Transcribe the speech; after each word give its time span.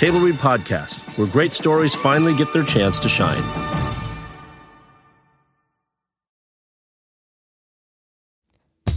Table 0.00 0.20
Read 0.20 0.36
Podcast, 0.36 1.00
where 1.18 1.26
great 1.26 1.52
stories 1.52 1.94
finally 1.94 2.34
get 2.34 2.54
their 2.54 2.62
chance 2.64 2.98
to 3.00 3.06
shine. 3.06 3.42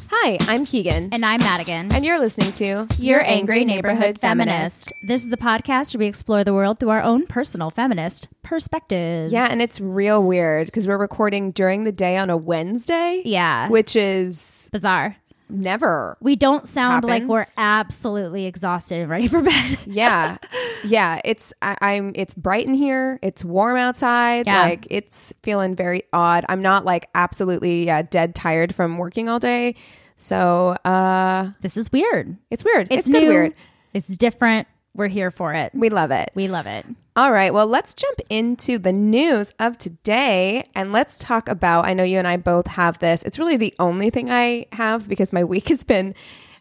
Hi, 0.09 0.37
I'm 0.47 0.63
Keegan. 0.63 1.09
And 1.11 1.25
I'm 1.25 1.41
Madigan. 1.41 1.93
And 1.93 2.05
you're 2.05 2.17
listening 2.17 2.53
to 2.53 2.87
Your 3.03 3.21
Angry 3.27 3.65
Neighborhood 3.65 4.17
Feminist. 4.17 4.93
This 5.05 5.25
is 5.25 5.33
a 5.33 5.37
podcast 5.37 5.93
where 5.93 5.99
we 5.99 6.05
explore 6.05 6.45
the 6.45 6.53
world 6.53 6.79
through 6.79 6.91
our 6.91 7.01
own 7.01 7.27
personal 7.27 7.69
feminist 7.69 8.29
perspectives. 8.41 9.33
Yeah, 9.33 9.49
and 9.51 9.61
it's 9.61 9.81
real 9.81 10.23
weird 10.23 10.67
because 10.67 10.87
we're 10.87 10.97
recording 10.97 11.51
during 11.51 11.83
the 11.83 11.91
day 11.91 12.15
on 12.15 12.29
a 12.29 12.37
Wednesday. 12.37 13.21
Yeah. 13.25 13.67
Which 13.67 13.97
is 13.97 14.69
bizarre. 14.71 15.17
Never. 15.53 16.17
We 16.19 16.35
don't 16.35 16.67
sound 16.67 17.05
like 17.05 17.23
we're 17.23 17.45
absolutely 17.57 18.47
exhausted 18.47 18.95
and 19.01 19.09
ready 19.09 19.27
for 19.27 19.41
bed. 19.41 19.77
Yeah. 19.85 20.37
yeah. 20.83 21.21
It's 21.23 21.53
I, 21.61 21.77
I'm 21.79 22.11
it's 22.15 22.33
bright 22.33 22.65
in 22.65 22.73
here. 22.73 23.19
It's 23.21 23.45
warm 23.45 23.77
outside. 23.77 24.47
Yeah. 24.47 24.63
Like 24.63 24.87
it's 24.89 25.31
feeling 25.43 25.75
very 25.75 26.03
odd. 26.11 26.43
I'm 26.49 26.63
not 26.63 26.85
like 26.85 27.07
absolutely 27.13 27.85
yeah, 27.85 28.01
dead 28.01 28.33
tired 28.33 28.73
from 28.73 28.97
working 28.97 29.29
all 29.29 29.39
day. 29.39 29.75
So 30.15 30.69
uh 30.85 31.51
this 31.61 31.77
is 31.77 31.91
weird. 31.91 32.35
it's 32.49 32.65
weird. 32.65 32.87
It's, 32.89 33.01
It's, 33.07 33.09
good 33.09 33.21
new. 33.23 33.29
weird. 33.29 33.53
It's 33.93 34.07
different. 34.17 34.67
We're 34.95 35.07
here 35.07 35.29
for 35.29 35.53
it. 35.53 35.71
We 35.75 35.89
love 35.89 36.09
it. 36.09 36.31
We 36.33 36.47
love 36.47 36.65
it. 36.65 36.85
All 37.15 37.31
right, 37.31 37.53
well, 37.53 37.67
let's 37.67 37.93
jump 37.93 38.19
into 38.29 38.79
the 38.79 38.91
news 38.91 39.53
of 39.59 39.77
today 39.77 40.65
and 40.73 40.91
let's 40.91 41.19
talk 41.19 41.47
about. 41.47 41.85
I 41.85 41.93
know 41.93 42.03
you 42.03 42.17
and 42.17 42.27
I 42.27 42.37
both 42.37 42.65
have 42.67 42.97
this. 42.97 43.21
It's 43.21 43.37
really 43.37 43.57
the 43.57 43.73
only 43.77 44.09
thing 44.09 44.31
I 44.31 44.65
have 44.71 45.07
because 45.07 45.31
my 45.31 45.43
week 45.43 45.69
has 45.69 45.83
been 45.83 46.15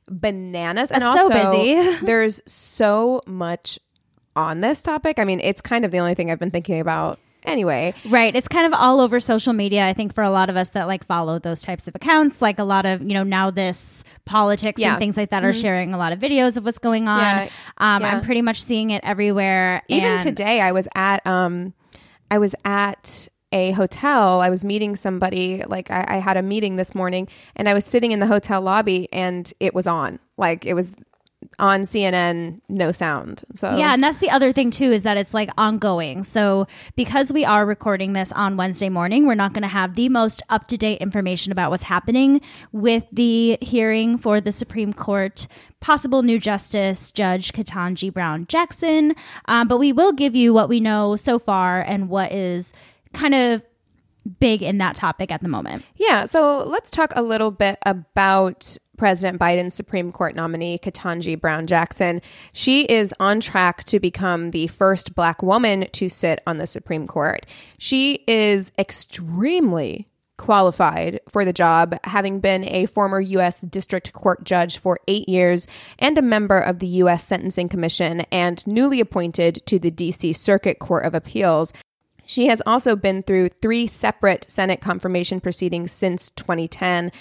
bananas 0.09 0.91
and 0.91 1.03
so 1.03 1.09
also 1.09 1.29
busy. 1.31 1.97
there's 2.05 2.43
so 2.45 3.23
much 3.27 3.79
on 4.37 4.61
this 4.61 4.83
topic. 4.83 5.19
I 5.19 5.25
mean, 5.25 5.41
it's 5.41 5.63
kind 5.63 5.87
of 5.87 5.91
the 5.91 5.99
only 5.99 6.15
thing 6.15 6.31
I've 6.31 6.39
been 6.39 6.51
thinking 6.51 6.81
about 6.81 7.19
anyway. 7.45 7.95
Right. 8.09 8.35
It's 8.35 8.49
kind 8.49 8.67
of 8.67 8.79
all 8.79 9.01
over 9.01 9.21
social 9.21 9.53
media. 9.53 9.87
I 9.87 9.93
think 9.93 10.15
for 10.15 10.23
a 10.23 10.31
lot 10.31 10.51
of 10.51 10.57
us 10.57 10.71
that 10.71 10.87
like 10.87 11.05
follow 11.05 11.39
those 11.39 11.63
types 11.63 11.89
of 11.89 11.95
accounts, 11.95 12.41
like 12.43 12.59
a 12.59 12.65
lot 12.65 12.87
of, 12.87 13.03
you 13.03 13.15
know, 13.15 13.23
now 13.23 13.51
this 13.51 14.05
politics 14.25 14.81
Yeah. 14.81 14.91
and 14.93 14.99
things 14.99 15.17
like 15.17 15.31
that 15.31 15.45
are 15.45 15.53
sharing 15.53 15.95
a 15.95 15.99
lot 15.99 16.13
of 16.13 16.19
videos 16.19 16.57
of 16.57 16.65
what's 16.65 16.79
going 16.79 17.09
on. 17.09 17.21
Yeah. 17.21 17.49
Um, 17.79 18.03
Yeah. 18.03 18.17
I'm 18.17 18.23
pretty 18.23 18.43
much 18.43 18.63
seeing 18.63 18.91
it 18.91 19.03
everywhere. 19.05 19.83
Even 19.89 20.19
today, 20.21 20.61
I 20.61 20.73
was 20.73 20.89
at 20.95 21.27
um, 21.27 21.75
I 22.31 22.39
was 22.39 22.55
at 22.65 23.29
a 23.53 23.73
hotel. 23.73 24.41
I 24.41 24.49
was 24.49 24.65
meeting 24.65 24.97
somebody. 24.97 25.63
Like 25.67 25.91
I, 25.91 26.05
I 26.09 26.17
had 26.17 26.37
a 26.39 26.43
meeting 26.43 26.77
this 26.77 26.95
morning, 26.95 27.29
and 27.55 27.69
I 27.69 27.75
was 27.75 27.85
sitting 27.85 28.13
in 28.13 28.19
the 28.21 28.27
hotel 28.27 28.63
lobby, 28.63 29.09
and 29.13 29.53
it 29.61 29.75
was 29.75 29.87
on. 29.87 30.19
Like 30.39 30.65
it 30.65 30.73
was 30.75 30.97
on 31.59 31.83
CNN, 31.83 32.61
no 32.69 32.93
sound. 32.93 33.43
So 33.55 33.77
Yeah, 33.77 33.93
and 33.93 34.03
that's 34.03 34.19
the 34.19 34.31
other 34.31 34.53
thing 34.53 34.71
too 34.71 34.91
is 34.91 35.03
that 35.03 35.17
it's 35.17 35.35
like 35.35 35.51
ongoing. 35.59 36.23
So 36.23 36.67
because 36.97 37.33
we 37.33 37.45
are 37.45 37.67
recording 37.67 38.13
this 38.13 38.33
on 38.33 38.57
Wednesday 38.57 38.89
morning, 38.89 39.27
we're 39.27 39.35
not 39.35 39.53
going 39.53 39.63
to 39.63 39.69
have 39.69 39.95
the 39.95 40.09
most 40.09 40.43
up 40.49 40.69
to 40.69 40.77
date 40.77 41.01
information 41.01 41.53
about 41.53 41.71
what's 41.71 41.85
happening 41.85 42.41
with 42.73 43.05
the 43.13 43.59
hearing 43.61 44.19
for 44.19 44.41
the 44.41 44.53
Supreme 44.53 44.93
Court 44.93 45.47
possible 45.81 46.23
new 46.23 46.39
justice 46.39 47.11
Judge 47.11 47.53
Ketanji 47.53 48.13
Brown 48.13 48.47
Jackson. 48.47 49.15
Um, 49.47 49.69
but 49.69 49.79
we 49.79 49.93
will 49.93 50.13
give 50.13 50.35
you 50.35 50.55
what 50.55 50.69
we 50.69 50.81
know 50.81 51.17
so 51.17 51.39
far 51.39 51.81
and 51.81 52.09
what 52.09 52.33
is 52.33 52.73
kind 53.13 53.35
of 53.35 53.63
big 54.41 54.63
in 54.63 54.79
that 54.79 54.97
topic 54.97 55.33
at 55.33 55.41
the 55.41 55.49
moment. 55.49 55.85
Yeah, 55.97 56.25
so 56.25 56.65
let's 56.67 56.91
talk 56.91 57.13
a 57.15 57.23
little 57.23 57.51
bit 57.51 57.79
about 57.85 58.77
President 58.97 59.41
Biden's 59.41 59.75
Supreme 59.75 60.13
Court 60.13 60.37
nominee, 60.37 60.79
Ketanji 60.79 61.41
Brown 61.41 61.67
Jackson. 61.67 62.23
She 62.53 62.85
is 62.85 63.13
on 63.19 63.41
track 63.41 63.85
to 63.85 63.99
become 63.99 64.51
the 64.51 64.67
first 64.69 65.15
black 65.15 65.43
woman 65.43 65.89
to 65.93 66.09
sit 66.09 66.41
on 66.47 66.59
the 66.59 66.67
Supreme 66.67 67.07
Court. 67.07 67.47
She 67.79 68.23
is 68.29 68.71
extremely 68.79 70.09
qualified 70.37 71.21
for 71.29 71.45
the 71.45 71.53
job, 71.53 71.97
having 72.05 72.41
been 72.41 72.65
a 72.65 72.87
former 72.87 73.21
U.S. 73.21 73.63
District 73.63 74.13
Court 74.13 74.45
judge 74.45 74.79
for 74.79 74.99
eight 75.07 75.29
years 75.29 75.67
and 75.99 76.19
a 76.19 76.23
member 76.23 76.59
of 76.59 76.79
the 76.81 76.87
U.S. 76.87 77.25
Sentencing 77.25 77.69
Commission 77.69 78.21
and 78.33 78.67
newly 78.67 79.01
appointed 79.01 79.65
to 79.67 79.79
the 79.79 79.91
D.C. 79.91 80.33
Circuit 80.33 80.79
Court 80.79 81.05
of 81.05 81.15
Appeals. 81.15 81.73
She 82.27 82.47
has 82.47 82.63
also 82.67 82.97
been 82.97 83.23
through 83.23 83.49
three 83.49 83.87
separate 83.87 84.51
Senate 84.51 84.81
confirmation 84.81 85.41
proceedings 85.41 85.93
since 85.93 86.31
2010. 86.31 87.13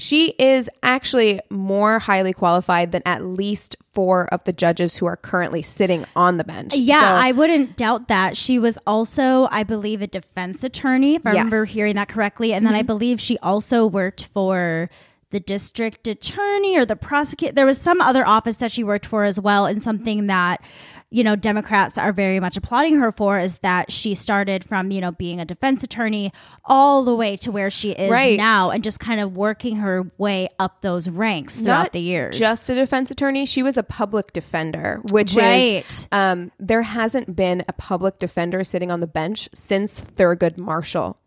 She 0.00 0.28
is 0.38 0.70
actually 0.80 1.40
more 1.50 1.98
highly 1.98 2.32
qualified 2.32 2.92
than 2.92 3.02
at 3.04 3.24
least 3.24 3.74
four 3.92 4.32
of 4.32 4.44
the 4.44 4.52
judges 4.52 4.96
who 4.96 5.06
are 5.06 5.16
currently 5.16 5.60
sitting 5.60 6.04
on 6.14 6.36
the 6.36 6.44
bench. 6.44 6.72
Yeah, 6.76 7.00
So- 7.00 7.06
I 7.06 7.32
wouldn't 7.32 7.76
doubt 7.76 8.06
that. 8.06 8.36
She 8.36 8.60
was 8.60 8.78
also, 8.86 9.48
I 9.50 9.64
believe, 9.64 10.00
a 10.00 10.06
defense 10.06 10.62
attorney, 10.62 11.16
if 11.16 11.26
I 11.26 11.30
remember 11.30 11.56
Yes. 11.56 11.70
Mm-hmm. 11.70 11.78
hearing 11.78 11.94
that 11.96 12.08
correctly. 12.08 12.52
And 12.52 12.64
then 12.64 12.74
I 12.76 12.82
believe 12.82 13.20
she 13.20 13.38
also 13.38 13.86
worked 13.86 14.26
for 14.26 14.88
the 15.30 15.40
district 15.40 16.08
attorney 16.08 16.78
or 16.78 16.86
the 16.86 16.96
prosecutor. 16.96 17.52
There 17.54 17.66
was 17.66 17.80
some 17.80 18.00
other 18.00 18.26
office 18.26 18.56
that 18.58 18.72
she 18.72 18.82
worked 18.82 19.04
for 19.04 19.24
as 19.24 19.38
well. 19.38 19.66
And 19.66 19.82
something 19.82 20.26
that, 20.28 20.62
you 21.10 21.22
know, 21.22 21.36
Democrats 21.36 21.98
are 21.98 22.12
very 22.14 22.40
much 22.40 22.56
applauding 22.56 22.96
her 22.96 23.12
for 23.12 23.38
is 23.38 23.58
that 23.58 23.92
she 23.92 24.14
started 24.14 24.64
from, 24.64 24.90
you 24.90 25.02
know, 25.02 25.12
being 25.12 25.38
a 25.38 25.44
defense 25.44 25.82
attorney 25.82 26.32
all 26.64 27.04
the 27.04 27.14
way 27.14 27.36
to 27.38 27.52
where 27.52 27.70
she 27.70 27.90
is 27.90 28.10
Right. 28.10 28.38
now 28.38 28.70
and 28.70 28.82
just 28.82 29.00
kind 29.00 29.20
of 29.20 29.36
working 29.36 29.76
her 29.76 30.10
way 30.16 30.48
up 30.58 30.80
those 30.80 31.10
ranks 31.10 31.58
throughout 31.58 31.78
not 31.78 31.92
the 31.92 32.00
years. 32.00 32.38
Just 32.38 32.70
a 32.70 32.74
defense 32.74 33.10
attorney. 33.10 33.44
She 33.44 33.62
was 33.62 33.76
a 33.76 33.82
public 33.82 34.32
defender, 34.32 35.02
which 35.10 35.34
Right. 35.36 35.84
is 35.86 36.08
um, 36.10 36.52
there 36.58 36.82
hasn't 36.82 37.36
been 37.36 37.64
a 37.68 37.74
public 37.74 38.18
defender 38.18 38.64
sitting 38.64 38.90
on 38.90 39.00
the 39.00 39.06
bench 39.06 39.50
since 39.54 40.00
Thurgood 40.00 40.56
Marshall. 40.56 41.18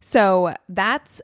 So 0.00 0.54
that's 0.68 1.22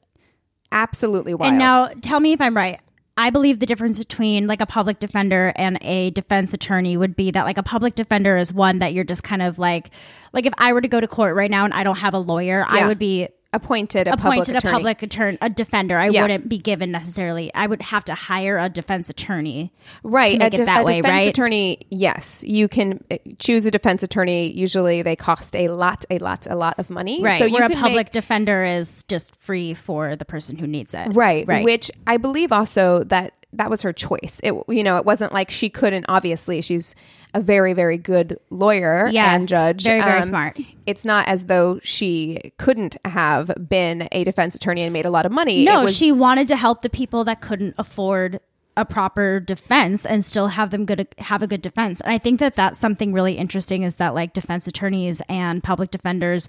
absolutely 0.73 1.35
wild. 1.35 1.51
And 1.51 1.59
now 1.59 1.89
tell 2.01 2.21
me 2.21 2.33
if 2.33 2.41
I'm 2.41 2.57
right. 2.57 2.81
I 3.17 3.31
believe 3.31 3.61
the 3.61 3.67
difference 3.67 3.99
between 3.99 4.47
like 4.47 4.63
a 4.63 4.67
public 4.67 4.99
defender 4.99 5.53
and 5.57 5.79
a 5.83 6.11
defense 6.11 6.55
attorney 6.55 6.97
would 6.97 7.15
be 7.15 7.31
that 7.31 7.45
like 7.45 7.59
a 7.59 7.63
public 7.63 7.95
defender 7.95 8.39
is 8.39 8.53
one 8.53 8.79
that 8.79 8.95
you're 8.95 9.05
just 9.05 9.23
kind 9.23 9.43
of 9.43 9.59
like 9.59 9.91
like 10.33 10.47
if 10.47 10.55
I 10.57 10.73
were 10.73 10.81
to 10.81 10.89
go 10.89 10.99
to 10.99 11.07
court 11.07 11.35
right 11.35 11.51
now 11.51 11.65
and 11.67 11.75
I 11.75 11.85
don't 11.85 11.99
have 11.99 12.15
a 12.15 12.19
lawyer, 12.19 12.65
I 12.67 12.87
would 12.87 12.99
be 12.99 13.29
appointed 13.53 14.09
a 14.09 14.15
appointed 14.15 14.21
public 14.23 14.49
a 14.49 14.57
attorney. 14.59 14.73
public 14.73 15.03
attorney, 15.03 15.39
a 15.43 15.51
defender. 15.51 15.99
I 15.99 16.09
Yeah. 16.09 16.23
wouldn't 16.23 16.49
be 16.49 16.59
given 16.59 16.91
necessarily. 16.91 17.53
I 17.55 17.67
would 17.67 17.83
have 17.83 18.05
to 18.07 18.15
hire 18.15 18.59
a 18.59 18.69
defense 18.69 19.11
attorney. 19.11 19.73
right 20.03 20.31
to 20.31 20.39
make 20.39 20.55
a, 20.55 20.63
it 20.63 20.67
that 20.67 20.81
a 20.83 20.85
way, 20.85 21.01
defense 21.01 21.13
right? 21.25 21.29
attorney 21.29 21.79
yes 21.91 22.43
you 22.47 22.67
can 22.69 23.03
uh, 23.11 23.17
choose 23.39 23.67
a 23.67 23.71
defense 23.71 24.03
attorney 24.03 24.51
usually 24.53 25.03
they 25.03 25.17
cost 25.17 25.55
a 25.57 25.69
lot 25.69 26.05
a 26.11 26.19
lot 26.19 26.47
a 26.49 26.55
lot 26.57 26.79
of 26.79 26.89
money 26.91 27.21
Right. 27.23 27.39
so 27.39 27.49
where 27.51 27.65
a 27.65 27.71
public 27.71 28.07
make- 28.07 28.13
defender 28.13 28.65
is 28.65 29.03
just 29.05 29.37
free 29.37 29.75
for 29.75 30.17
the 30.17 30.25
person 30.25 30.57
who 30.59 30.67
needs 30.67 30.95
it. 30.95 31.09
right 31.15 31.47
Right. 31.47 31.65
which 31.65 31.91
i 32.07 32.17
believe 32.17 32.53
also 32.53 33.05
that 33.05 33.33
that 33.53 33.69
was 33.69 33.83
her 33.83 33.93
choice 33.93 34.41
it 34.43 34.55
you 34.69 34.83
know 34.83 34.97
it 34.97 35.05
wasn't 35.05 35.33
like 35.33 35.51
she 35.51 35.69
couldn't 35.69 36.07
obviously 36.09 36.61
she's 36.63 36.95
a 37.35 37.41
very 37.41 37.73
very 37.73 37.97
good 37.97 38.39
lawyer 38.51 39.09
Yeah, 39.11 39.35
and 39.35 39.49
judge 39.49 39.87
Um, 39.87 39.91
very, 39.91 40.03
very 40.03 40.23
smart. 40.23 40.59
it's 40.87 41.05
not 41.05 41.27
as 41.29 41.47
though 41.47 41.81
she 41.83 42.53
couldn't 42.59 42.97
have 43.05 43.51
been 43.69 44.09
a 44.13 44.25
defense 44.25 44.55
attorney 44.55 44.83
and 44.83 44.93
made 44.93 45.07
a 45.07 45.11
lot 45.11 45.25
of 45.27 45.33
money 45.33 45.65
No, 45.65 45.81
It 45.81 45.85
was- 45.85 45.97
she 45.97 46.13
wanted 46.13 46.47
to 46.49 46.57
help 46.57 46.83
the 46.83 46.91
people 46.91 47.25
that 47.25 47.41
couldn't 47.41 47.75
afford 47.79 48.41
a 48.75 48.85
proper 48.87 49.39
defense 49.39 50.07
and 50.07 50.25
still 50.25 50.49
have 50.49 50.71
them 50.71 50.87
good 50.87 51.07
have 51.19 51.43
a 51.43 51.47
good 51.47 51.61
defense. 51.61 52.01
And 52.01 52.11
I 52.11 52.17
think 52.17 52.41
that 52.41 52.55
that's 52.57 52.79
something 52.79 53.13
really 53.13 53.35
interesting 53.35 53.83
is 53.83 53.97
that 53.97 54.15
like 54.15 54.33
defense 54.33 54.67
attorneys 54.67 55.21
and 55.29 55.63
public 55.63 55.91
defenders 55.91 56.49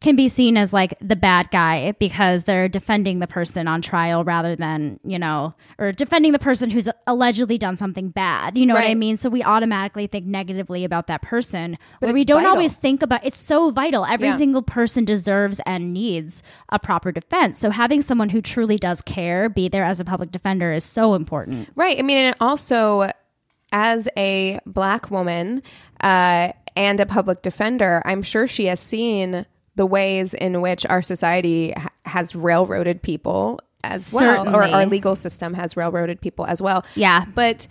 can 0.00 0.16
be 0.16 0.28
seen 0.28 0.58
as 0.58 0.72
like 0.74 0.94
the 1.00 1.16
bad 1.16 1.50
guy 1.50 1.92
because 1.98 2.44
they're 2.44 2.68
defending 2.68 3.20
the 3.20 3.26
person 3.26 3.66
on 3.66 3.80
trial 3.80 4.22
rather 4.22 4.54
than, 4.54 5.00
you 5.02 5.18
know, 5.18 5.54
or 5.78 5.92
defending 5.92 6.32
the 6.32 6.38
person 6.38 6.68
who's 6.68 6.90
allegedly 7.06 7.56
done 7.56 7.76
something 7.78 8.10
bad. 8.10 8.58
You 8.58 8.66
know 8.66 8.74
what 8.74 8.84
I 8.84 8.94
mean? 8.94 9.16
So 9.16 9.30
we 9.30 9.42
automatically 9.42 10.06
think 10.06 10.26
negatively 10.26 10.84
about 10.84 11.06
that 11.06 11.22
person. 11.22 11.78
But 12.00 12.12
we 12.12 12.24
don't 12.24 12.42
vital. 12.42 12.50
always 12.56 12.74
think 12.74 13.02
about 13.02 13.24
it's 13.24 13.38
so 13.40 13.70
vital. 13.70 14.04
Every 14.04 14.28
Yeah. 14.28 14.34
single 14.36 14.60
person 14.62 15.06
deserves 15.06 15.60
and 15.64 15.94
needs 15.94 16.42
a 16.68 16.78
proper 16.78 17.10
defense. 17.10 17.58
So 17.58 17.70
having 17.70 18.02
someone 18.02 18.28
who 18.28 18.42
truly 18.42 18.76
does 18.76 19.00
care 19.00 19.48
be 19.48 19.68
there 19.68 19.84
as 19.84 20.00
a 20.00 20.04
public 20.04 20.30
defender 20.30 20.70
is 20.72 20.84
so 20.84 21.14
important. 21.14 21.70
Right. 21.76 21.98
I 21.98 22.02
mean, 22.02 22.18
and 22.18 22.36
also 22.40 23.10
as 23.72 24.06
a 24.18 24.60
black 24.66 25.10
woman, 25.10 25.62
uh, 26.02 26.52
and 26.76 27.00
a 27.00 27.06
public 27.06 27.40
defender, 27.40 28.02
I'm 28.04 28.22
sure 28.22 28.46
she 28.46 28.66
has 28.66 28.80
seen 28.80 29.46
the 29.76 29.86
ways 29.86 30.34
in 30.34 30.60
which 30.60 30.86
our 30.86 31.02
society 31.02 31.72
ha- 31.76 31.88
has 32.04 32.34
railroaded 32.34 33.02
people 33.02 33.60
as 33.82 34.14
well, 34.18 34.54
or 34.54 34.62
our 34.64 34.86
legal 34.86 35.14
system 35.16 35.54
has 35.54 35.76
railroaded 35.76 36.20
people 36.20 36.46
as 36.46 36.62
well. 36.62 36.84
Yeah. 36.94 37.26
But, 37.34 37.66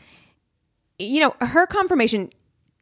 you 0.99 1.21
know, 1.21 1.35
her 1.39 1.65
confirmation 1.65 2.29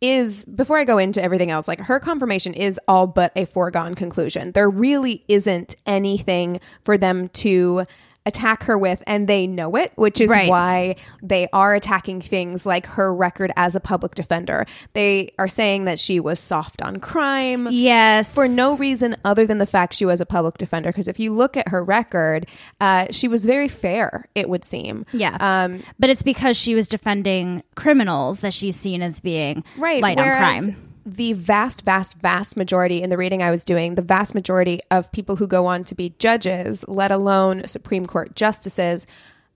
is, 0.02 0.44
before 0.46 0.80
I 0.80 0.84
go 0.84 0.98
into 0.98 1.24
everything 1.24 1.52
else, 1.52 1.68
like 1.68 1.80
her 1.80 2.00
confirmation 2.00 2.54
is 2.54 2.80
all 2.88 3.08
but 3.08 3.32
a 3.36 3.46
foregone 3.46 3.94
conclusion. 3.94 4.52
There 4.52 4.70
really 4.70 5.24
isn't 5.28 5.76
anything 5.86 6.60
for 6.84 6.98
them 6.98 7.30
to 7.30 7.86
attack 8.26 8.64
her 8.66 8.78
with, 8.78 9.02
and 9.08 9.28
they 9.28 9.48
know 9.48 9.76
it, 9.76 9.92
which 9.96 10.22
is 10.22 10.30
Right. 10.30 10.48
why 10.50 10.96
they 11.24 11.48
are 11.52 11.74
attacking 11.74 12.22
things 12.22 12.66
like 12.66 12.86
her 12.86 13.14
record 13.14 13.52
as 13.56 13.76
a 13.76 13.80
public 13.80 14.14
defender. 14.16 14.66
They 14.94 15.32
are 15.40 15.48
saying 15.48 15.86
that 15.86 15.98
she 15.98 16.20
was 16.20 16.40
soft 16.40 16.82
on 16.82 16.98
crime 17.00 17.68
Yes. 17.72 18.34
for 18.34 18.48
no 18.48 18.78
reason 18.78 19.16
other 19.26 19.48
than 19.48 19.58
the 19.58 19.66
fact 19.66 19.94
she 19.96 20.06
was 20.06 20.22
a 20.22 20.26
public 20.26 20.58
defender. 20.58 20.90
Because 20.90 21.08
if 21.08 21.20
you 21.20 21.34
look 21.34 21.58
at 21.58 21.70
her 21.70 21.84
record, 21.84 22.46
uh, 22.80 23.08
she 23.10 23.28
was 23.28 23.46
very 23.46 23.68
fair, 23.68 24.26
it 24.36 24.48
would 24.50 24.64
seem. 24.64 25.06
Yeah. 25.14 25.36
Um, 25.40 25.82
but 25.98 26.10
it's 26.12 26.24
because 26.24 26.56
she 26.58 26.76
was 26.76 26.88
defending 26.88 27.64
criminals 27.76 28.42
that 28.42 28.54
she's 28.54 28.76
seen 28.76 29.02
as 29.02 29.20
being 29.20 29.64
right. 29.78 30.02
light 30.02 30.20
on 30.20 30.26
crime. 30.28 30.91
The 31.06 31.33
vast, 31.33 31.83
vast, 31.83 32.18
vast 32.19 32.56
majority 32.56 33.01
in 33.01 33.09
the 33.09 33.18
reading 33.18 33.42
I 33.42 33.50
was 33.50 33.63
doing, 33.63 33.95
the 33.95 34.03
vast 34.03 34.36
majority 34.36 34.81
of 34.92 35.12
people 35.12 35.38
who 35.38 35.48
go 35.48 35.65
on 35.65 35.83
to 35.86 35.95
be 35.95 36.13
judges, 36.19 36.86
let 36.88 37.12
alone 37.12 37.65
Supreme 37.65 38.06
Court 38.06 38.36
justices, 38.36 39.07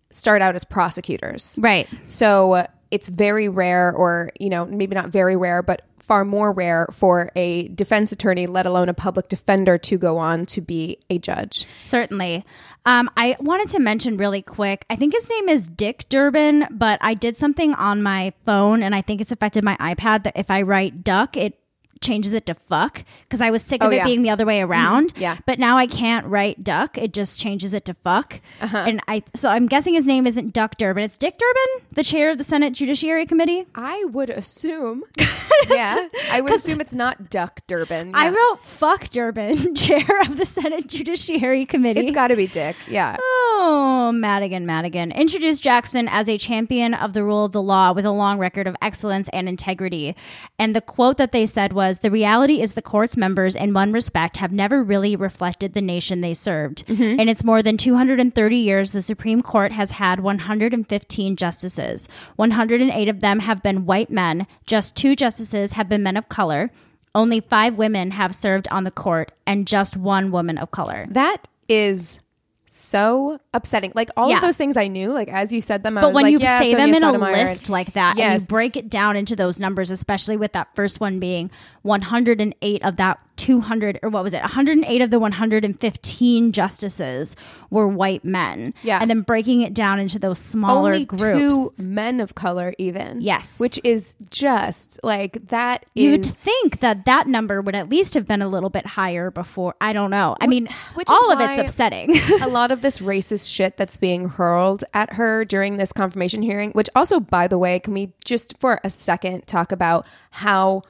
start 0.09 0.41
out 0.41 0.55
as 0.55 0.63
prosecutors. 0.63 1.59
Right. 1.61 1.87
So 2.03 2.53
uh, 2.53 2.67
it's 2.89 3.09
very 3.09 3.47
rare, 3.47 3.93
or, 3.93 4.31
you 4.39 4.49
know, 4.49 4.65
maybe 4.65 4.95
not 4.95 5.09
very 5.09 5.35
rare, 5.35 5.61
but 5.61 5.83
far 6.05 6.25
more 6.25 6.51
rare 6.51 6.87
for 6.91 7.31
a 7.35 7.67
defense 7.69 8.11
attorney, 8.11 8.47
let 8.47 8.65
alone 8.65 8.89
a 8.89 8.93
public 8.93 9.27
defender, 9.27 9.77
to 9.79 9.97
go 9.97 10.17
on 10.17 10.45
to 10.47 10.61
be 10.61 10.99
a 11.09 11.17
judge. 11.17 11.65
Certainly. 11.81 12.45
Um, 12.85 13.09
I 13.17 13.35
wanted 13.39 13.69
to 13.69 13.79
mention 13.79 14.17
really 14.17 14.41
quick. 14.41 14.85
I 14.89 14.95
think 14.95 15.13
his 15.13 15.29
name 15.29 15.49
is 15.49 15.67
Dick 15.67 16.05
Durbin, 16.07 16.67
but 16.69 16.99
I 17.01 17.15
did 17.15 17.35
something 17.35 17.73
on 17.73 18.03
my 18.03 18.33
phone, 18.45 18.83
and 18.83 18.93
I 18.93 19.01
think 19.01 19.21
it's 19.21 19.31
affected 19.31 19.63
my 19.63 19.75
iPad. 19.77 20.23
That 20.23 20.37
if 20.37 20.51
I 20.51 20.61
write 20.61 21.03
duck, 21.03 21.35
it 21.35 21.59
changes 22.05 22.33
it 22.33 22.45
to 22.45 22.53
fuck 22.53 23.03
because 23.23 23.41
I 23.41 23.49
was 23.51 23.61
sick 23.63 23.81
of 23.83 23.87
Oh, 23.87 23.91
it 23.91 23.95
yeah. 23.95 24.01
Mm-hmm. 24.01 24.07
being 24.07 24.21
the 24.23 24.29
other 24.29 24.45
way 24.45 24.61
around. 24.61 25.13
Yeah. 25.17 25.37
But 25.45 25.59
now 25.59 25.77
I 25.77 25.87
can't 25.87 26.25
write 26.27 26.63
duck; 26.63 26.97
it 26.97 27.13
just 27.13 27.39
changes 27.39 27.73
it 27.73 27.83
to 27.85 27.93
fuck. 27.93 28.39
Uh-huh. 28.61 28.85
And 28.87 29.01
I 29.07 29.23
so 29.33 29.49
I'm 29.49 29.65
guessing 29.67 29.93
his 29.95 30.05
name 30.07 30.25
isn't 30.27 30.53
Duck 30.53 30.77
Durbin. 30.77 31.03
It's 31.03 31.17
Dick 31.17 31.37
Durbin, 31.37 31.87
the 31.91 32.03
chair 32.03 32.29
of 32.31 32.37
the 32.37 32.43
Senate 32.43 32.73
Judiciary 32.73 33.25
Committee. 33.25 33.65
I 33.75 34.05
would 34.05 34.29
assume, 34.29 35.03
yeah, 35.69 36.07
I 36.31 36.41
would 36.41 36.53
assume 36.59 36.79
it's 36.79 36.95
not 36.95 37.29
Duck 37.29 37.61
Durbin. 37.67 38.11
I 38.13 38.29
wrote 38.29 38.63
fuck 38.63 39.09
Durbin, 39.09 39.75
chair 39.85 40.05
of 40.21 40.37
the 40.37 40.45
Senate 40.45 40.87
Judiciary 40.87 41.65
Committee. 41.65 42.01
it's 42.01 42.15
got 42.15 42.27
to 42.27 42.35
be 42.35 42.47
Dick. 42.47 42.75
Yeah. 42.89 43.17
Oh, 43.19 44.11
Madigan, 44.13 44.65
Madigan. 44.65 45.11
Introduced 45.11 45.63
Jackson 45.63 46.07
as 46.09 46.29
a 46.29 46.37
champion 46.37 46.93
of 46.93 47.13
the 47.13 47.23
rule 47.23 47.45
of 47.45 47.51
the 47.51 47.61
law 47.61 47.91
with 47.93 48.05
a 48.05 48.11
long 48.11 48.37
record 48.37 48.67
of 48.67 48.75
excellence 48.81 49.29
and 49.29 49.49
integrity. 49.49 50.15
And 50.59 50.75
the 50.75 50.81
quote 50.81 51.17
that 51.17 51.31
they 51.31 51.45
said 51.45 51.73
was 51.73 51.94
The 51.99 52.11
reality 52.11 52.61
is 52.61 52.73
the 52.73 52.81
court's 52.81 53.17
members, 53.17 53.55
in 53.55 53.73
one 53.73 53.91
respect, 53.91 54.37
have 54.37 54.51
never 54.51 54.83
really 54.83 55.15
reflected 55.15 55.73
the 55.73 55.81
nation 55.81 56.21
they 56.21 56.33
served. 56.33 56.85
Mm-hmm. 56.87 57.19
In 57.19 57.29
its 57.29 57.43
more 57.43 57.61
than 57.61 57.77
230 57.77 58.57
years, 58.57 58.91
the 58.91 59.01
Supreme 59.01 59.41
Court 59.41 59.71
has 59.71 59.91
had 59.91 60.19
115 60.19 61.35
justices. 61.35 62.09
108 62.35 63.09
of 63.09 63.19
them 63.19 63.39
have 63.39 63.63
been 63.63 63.85
white 63.85 64.09
men, 64.09 64.47
just 64.65 64.95
two 64.95 65.15
justices 65.15 65.73
have 65.73 65.89
been 65.89 66.03
men 66.03 66.17
of 66.17 66.29
color. 66.29 66.71
Only 67.13 67.39
five 67.39 67.77
women 67.77 68.11
have 68.11 68.35
served 68.35 68.67
on 68.69 68.83
the 68.83 68.91
court, 68.91 69.31
and 69.47 69.67
just 69.67 69.95
one 69.95 70.31
woman 70.31 70.57
of 70.57 70.71
color. 70.71 71.07
That 71.09 71.47
is 71.69 72.19
so 72.65 73.39
upsetting. 73.53 73.91
Like 73.95 74.09
all 74.17 74.29
Yeah. 74.29 74.37
of 74.37 74.41
those 74.41 74.57
things 74.57 74.75
I 74.77 74.87
knew, 74.87 75.11
like 75.11 75.27
as 75.29 75.53
you 75.53 75.61
said 75.61 75.83
them, 75.83 75.97
I 75.97 76.01
But 76.01 76.07
was 76.07 76.15
when 76.15 76.23
like, 76.23 76.31
you 76.31 76.39
yeah, 76.39 76.59
say 76.59 76.71
Sonia 76.71 76.85
them 76.87 76.95
in 76.95 77.03
a 77.03 77.11
list 77.17 77.61
and- 77.63 77.69
like 77.69 77.93
that 77.93 78.17
and 78.19 78.41
you 78.41 78.47
break 78.47 78.75
it 78.75 78.89
down 78.89 79.15
into 79.15 79.35
those 79.35 79.59
numbers, 79.59 79.91
especially 79.91 80.37
with 80.37 80.53
that 80.53 80.67
first 80.75 80.99
one 80.99 81.19
being 81.19 81.51
108 81.83 82.83
of 82.83 82.95
that 82.97 83.19
200 83.37 83.99
or 84.03 84.09
what 84.09 84.23
was 84.23 84.33
it 84.33 84.41
108 84.41 85.01
of 85.01 85.09
the 85.11 85.19
115 85.19 86.51
justices 86.51 87.35
were 87.69 87.87
white 87.87 88.23
men 88.23 88.73
Yeah. 88.83 88.99
and 89.01 89.09
then 89.09 89.21
breaking 89.21 89.61
it 89.61 89.73
down 89.73 89.99
into 89.99 90.19
those 90.19 90.39
smaller 90.39 90.93
only 90.93 91.05
groups 91.05 91.39
two 91.39 91.69
men 91.77 92.19
of 92.19 92.35
color, 92.35 92.73
even 92.77 93.21
Yes. 93.21 93.59
which 93.59 93.79
is 93.83 94.15
just 94.29 94.99
like 95.03 95.47
that. 95.49 95.85
You'd 95.95 96.21
is- 96.25 96.31
think 96.31 96.79
that 96.79 97.05
that 97.05 97.27
number 97.27 97.61
would 97.61 97.75
at 97.75 97.89
least 97.89 98.13
have 98.13 98.25
been 98.25 98.41
a 98.41 98.47
little 98.47 98.69
bit 98.69 98.85
higher 98.85 99.31
before. 99.31 99.75
I 99.81 99.93
don't 99.93 100.11
know. 100.11 100.35
I 100.39 100.47
mean, 100.47 100.67
which 100.95 101.09
all 101.09 101.31
of 101.31 101.39
it's 101.41 101.59
upsetting. 101.59 102.11
a 102.41 102.47
lot 102.47 102.71
of 102.71 102.81
this 102.81 102.99
racist 103.05 103.51
shit 103.51 103.77
that's 103.77 103.97
being 103.97 104.29
hurled 104.29 104.83
at 104.93 105.13
her 105.13 105.43
during 105.45 105.77
this 105.77 105.91
confirmation 105.93 106.41
hearing, 106.41 106.71
which 106.71 106.89
also, 106.95 107.19
by 107.19 107.47
the 107.47 107.57
way, 107.57 107.79
can 107.79 107.93
we 107.93 108.13
just 108.23 108.57
for 108.59 108.79
a 108.83 108.89
second 108.89 109.45
talk 109.47 109.71
about 109.71 110.05
how 110.31 110.81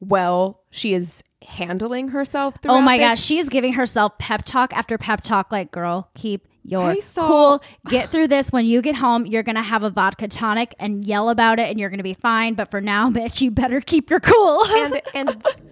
well 0.00 0.61
she 0.72 0.94
is 0.94 1.22
handling 1.46 2.08
herself 2.08 2.54
Oh 2.66 2.80
my 2.80 2.96
this? 2.98 3.06
gosh, 3.06 3.20
she's 3.20 3.48
giving 3.48 3.74
herself 3.74 4.18
pep 4.18 4.42
talk 4.44 4.76
after 4.76 4.98
pep 4.98 5.20
talk. 5.20 5.52
Like, 5.52 5.70
girl, 5.70 6.10
keep 6.14 6.48
your 6.64 6.96
cool. 7.16 7.62
Get 7.88 8.08
through 8.08 8.28
this. 8.28 8.50
When 8.52 8.64
you 8.66 8.82
get 8.82 8.94
home, 8.94 9.26
you're 9.26 9.42
gonna 9.42 9.62
have 9.62 9.82
a 9.82 9.90
vodka 9.90 10.28
tonic 10.28 10.74
and 10.80 11.04
yell 11.04 11.28
about 11.28 11.58
it, 11.58 11.68
and 11.68 11.78
you're 11.78 11.90
gonna 11.90 12.02
be 12.02 12.14
fine. 12.14 12.54
But 12.54 12.70
for 12.70 12.80
now, 12.80 13.10
bitch, 13.10 13.40
you 13.40 13.50
better 13.50 13.80
keep 13.80 14.10
your 14.10 14.20
cool. 14.20 14.64
and 14.64 15.00
and 15.14 15.44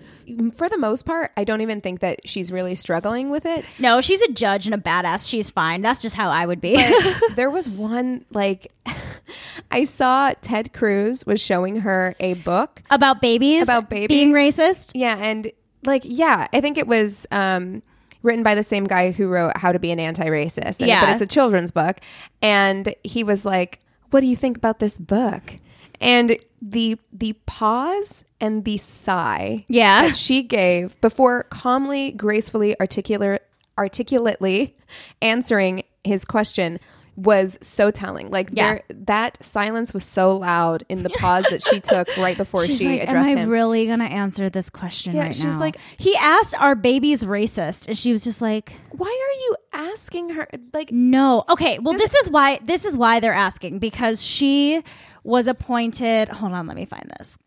for 0.55 0.69
the 0.69 0.77
most 0.79 1.05
part, 1.07 1.33
I 1.37 1.45
don't 1.45 1.61
even 1.61 1.81
think 1.81 2.01
that 2.01 2.27
she's 2.29 2.51
really 2.53 2.75
struggling 2.75 3.31
with 3.31 3.47
it. 3.47 3.65
no, 3.79 4.01
she's 4.01 4.21
a 4.23 4.33
judge 4.33 4.67
and 4.67 4.75
a 4.75 4.79
badass. 4.79 5.29
She's 5.29 5.51
fine. 5.51 5.83
That's 5.83 6.03
just 6.03 6.15
how 6.17 6.31
I 6.31 6.47
would 6.47 6.61
be. 6.61 6.75
But 6.77 7.17
there 7.37 7.51
was 7.51 7.69
one 7.71 8.25
like 8.31 8.73
I 9.71 9.85
saw 9.85 10.33
Ted 10.41 10.73
Cruz 10.73 11.25
was 11.27 11.41
showing 11.41 11.77
her 11.81 12.15
a 12.21 12.35
book 12.35 12.83
about 12.91 13.21
babies, 13.21 13.65
About 13.65 13.89
babies? 13.91 14.09
being 14.09 14.33
racist. 14.33 14.93
Yeah, 14.95 15.17
and 15.19 15.51
like 15.85 16.03
yeah, 16.05 16.49
I 16.53 16.61
think 16.61 16.79
it 16.79 16.87
was 16.87 17.27
um 17.31 17.83
written 18.23 18.43
by 18.43 18.55
the 18.55 18.63
same 18.63 18.85
guy 18.85 19.13
who 19.13 19.29
wrote 19.29 19.57
How 19.57 19.73
to 19.73 19.79
Be 19.79 19.91
an 19.93 19.99
Anti-Racist. 20.01 20.81
And- 20.81 20.89
Yeah. 20.89 21.01
But 21.01 21.11
it's 21.13 21.23
a 21.23 21.27
children's 21.27 21.71
book. 21.71 22.01
And 22.43 22.95
he 23.03 23.25
was 23.25 23.45
like, 23.47 23.79
"What 24.11 24.21
do 24.21 24.27
you 24.27 24.37
think 24.37 24.57
about 24.59 24.79
this 24.79 24.99
book?" 24.99 25.57
And 26.01 26.39
the 26.63 26.99
the 27.13 27.35
pause 27.47 28.25
and 28.41 28.65
the 28.65 28.77
sigh 28.79 29.65
Yeah. 29.69 30.03
that 30.07 30.17
she 30.17 30.43
gave 30.43 30.99
before 31.01 31.45
calmly, 31.45 32.13
gracefully, 32.13 32.79
articulate 32.81 33.43
articulately 33.79 34.77
answering 35.23 35.83
his 36.05 36.25
question 36.25 36.79
was 37.17 37.59
so 37.61 37.91
telling. 37.91 38.31
Like 38.31 38.49
Yeah. 38.53 38.65
there 38.71 38.83
that 39.07 39.43
silence 39.45 39.93
was 39.93 40.05
so 40.05 40.37
loud 40.37 40.85
in 40.89 41.03
the 41.03 41.11
pause 41.11 41.45
that 41.51 41.63
she 41.63 41.79
took 41.81 42.09
right 42.19 42.37
before 42.37 42.65
She's 42.65 42.79
she 42.79 42.89
like, 43.01 43.09
addressed 43.09 43.29
"Am 43.31 43.37
I 43.37 43.41
him. 43.43 43.49
really 43.51 43.87
gonna 43.87 44.05
answer 44.05 44.49
this 44.49 44.71
question 44.71 45.15
Yeah, 45.15 45.23
right 45.25 45.35
she's 45.35 45.45
now?" 45.45 45.59
like- 45.61 45.77
he 45.99 46.15
asked, 46.17 46.55
"Are 46.55 46.75
babies 46.75 47.25
racist?" 47.25 47.89
And 47.89 47.99
she 47.99 48.13
was 48.13 48.25
just 48.25 48.41
like, 48.41 48.73
Why 48.93 49.07
are 49.09 49.37
you 49.41 49.57
asking 49.91 50.31
her? 50.31 50.49
Like, 50.73 50.93
No. 50.93 51.45
Okay. 51.51 51.79
Well, 51.79 51.95
this 51.95 52.15
is 52.15 52.31
why 52.31 52.59
this 52.65 52.85
is 52.87 52.97
why 52.97 53.21
they're 53.21 53.35
asking 53.35 53.81
because 53.81 54.25
she 54.25 54.83
was 55.25 55.47
appointed. 55.47 56.29
Hold 56.29 56.53
on, 56.53 56.67
let 56.67 56.77
me 56.77 56.85
find 56.85 57.11
this. 57.19 57.39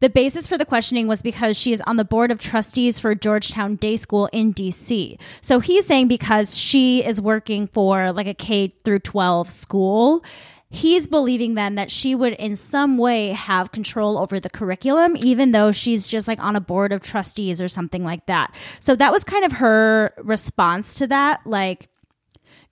The 0.00 0.08
basis 0.08 0.46
for 0.46 0.56
the 0.56 0.64
questioning 0.64 1.08
was 1.08 1.20
because 1.20 1.58
she 1.58 1.72
is 1.72 1.82
on 1.82 1.96
the 1.96 2.06
board 2.06 2.30
of 2.30 2.38
trustees 2.38 2.98
for 2.98 3.14
Georgetown 3.14 3.76
Day 3.76 3.96
School 3.96 4.30
in 4.32 4.54
DC. 4.54 5.20
So 5.42 5.60
he's 5.60 5.86
saying 5.86 6.08
because 6.08 6.56
she 6.56 7.04
is 7.04 7.20
working 7.20 7.66
for 7.66 8.10
like 8.10 8.26
a 8.26 8.32
K 8.32 8.72
through 8.82 9.00
12 9.00 9.52
school, 9.52 10.24
he's 10.70 11.06
believing 11.06 11.54
then 11.54 11.74
that 11.74 11.90
she 11.90 12.14
would 12.14 12.32
in 12.34 12.56
some 12.56 12.96
way 12.96 13.30
have 13.30 13.72
control 13.72 14.16
over 14.16 14.40
the 14.40 14.48
curriculum 14.48 15.16
even 15.18 15.50
though 15.50 15.72
she's 15.72 16.08
just 16.08 16.28
like 16.28 16.40
on 16.40 16.56
a 16.56 16.60
board 16.60 16.92
of 16.92 17.02
trustees 17.02 17.60
or 17.60 17.68
something 17.68 18.04
like 18.04 18.24
that. 18.24 18.54
So 18.78 18.96
that 18.96 19.12
was 19.12 19.22
kind 19.22 19.44
of 19.44 19.52
her 19.52 20.14
response 20.16 20.94
to 20.94 21.06
that 21.08 21.40
like 21.44 21.88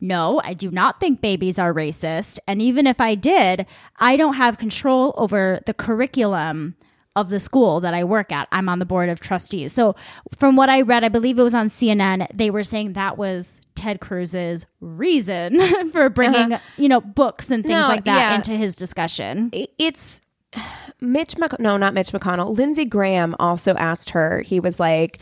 no, 0.00 0.40
I 0.44 0.54
do 0.54 0.70
not 0.70 1.00
think 1.00 1.20
babies 1.20 1.58
are 1.58 1.74
racist. 1.74 2.38
And 2.46 2.62
even 2.62 2.86
if 2.86 3.00
I 3.00 3.14
did, 3.14 3.66
I 3.98 4.16
don't 4.16 4.34
have 4.34 4.56
control 4.58 5.12
over 5.16 5.60
the 5.66 5.74
curriculum 5.74 6.76
of 7.16 7.30
the 7.30 7.40
school 7.40 7.80
that 7.80 7.94
I 7.94 8.04
work 8.04 8.30
at. 8.30 8.46
I'm 8.52 8.68
on 8.68 8.78
the 8.78 8.84
board 8.86 9.08
of 9.08 9.18
trustees. 9.18 9.72
So, 9.72 9.96
from 10.36 10.54
what 10.54 10.68
I 10.70 10.82
read, 10.82 11.02
I 11.02 11.08
believe 11.08 11.36
it 11.36 11.42
was 11.42 11.54
on 11.54 11.66
CNN, 11.66 12.28
they 12.32 12.48
were 12.50 12.62
saying 12.62 12.92
that 12.92 13.18
was 13.18 13.60
Ted 13.74 14.00
Cruz's 14.00 14.66
reason 14.80 15.58
for 15.90 16.08
bringing, 16.10 16.56
you 16.76 16.88
know, 16.88 17.00
books 17.00 17.50
and 17.50 17.64
things 17.64 17.74
Uh-huh. 17.74 17.88
No, 17.88 17.94
like 17.94 18.04
that 18.04 18.18
yeah. 18.18 18.34
into 18.36 18.52
his 18.52 18.76
discussion. 18.76 19.50
it's 19.52 20.20
Mitch 21.00 21.34
McC- 21.36 21.58
no, 21.58 21.76
not 21.76 21.92
Mitch 21.94 22.08
McConnell. 22.12 22.56
Lindsey 22.56 22.84
Graham 22.84 23.34
also 23.40 23.74
asked 23.74 24.10
her. 24.10 24.40
He 24.42 24.60
was 24.60 24.78
like, 24.78 25.18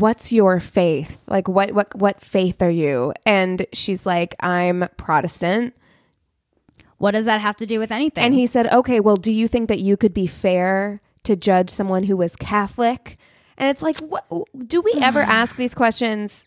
"What's 0.00 0.32
your 0.32 0.60
faith? 0.60 1.22
Like, 1.26 1.48
what 1.48 1.72
what 1.72 1.94
what 1.94 2.20
faith 2.20 2.62
are 2.62 2.70
you?" 2.70 3.12
And 3.26 3.66
she's 3.72 4.06
like, 4.06 4.34
"I'm 4.40 4.88
Protestant." 4.96 5.74
What 6.98 7.12
does 7.12 7.24
that 7.24 7.40
have 7.40 7.56
to 7.56 7.66
do 7.66 7.80
with 7.80 7.90
anything? 7.90 8.24
And 8.24 8.34
he 8.34 8.46
said, 8.46 8.72
"Okay, 8.72 9.00
well, 9.00 9.16
do 9.16 9.32
you 9.32 9.48
think 9.48 9.68
that 9.68 9.80
you 9.80 9.96
could 9.96 10.14
be 10.14 10.26
fair 10.26 11.00
to 11.24 11.36
judge 11.36 11.70
someone 11.70 12.04
who 12.04 12.16
was 12.16 12.36
Catholic. 12.36 13.16
And 13.56 13.68
it's 13.68 13.82
like, 13.82 13.96
what, 13.98 14.24
do 14.66 14.80
we 14.80 14.92
ever 15.00 15.20
ask 15.20 15.56
these 15.56 15.74
questions 15.74 16.46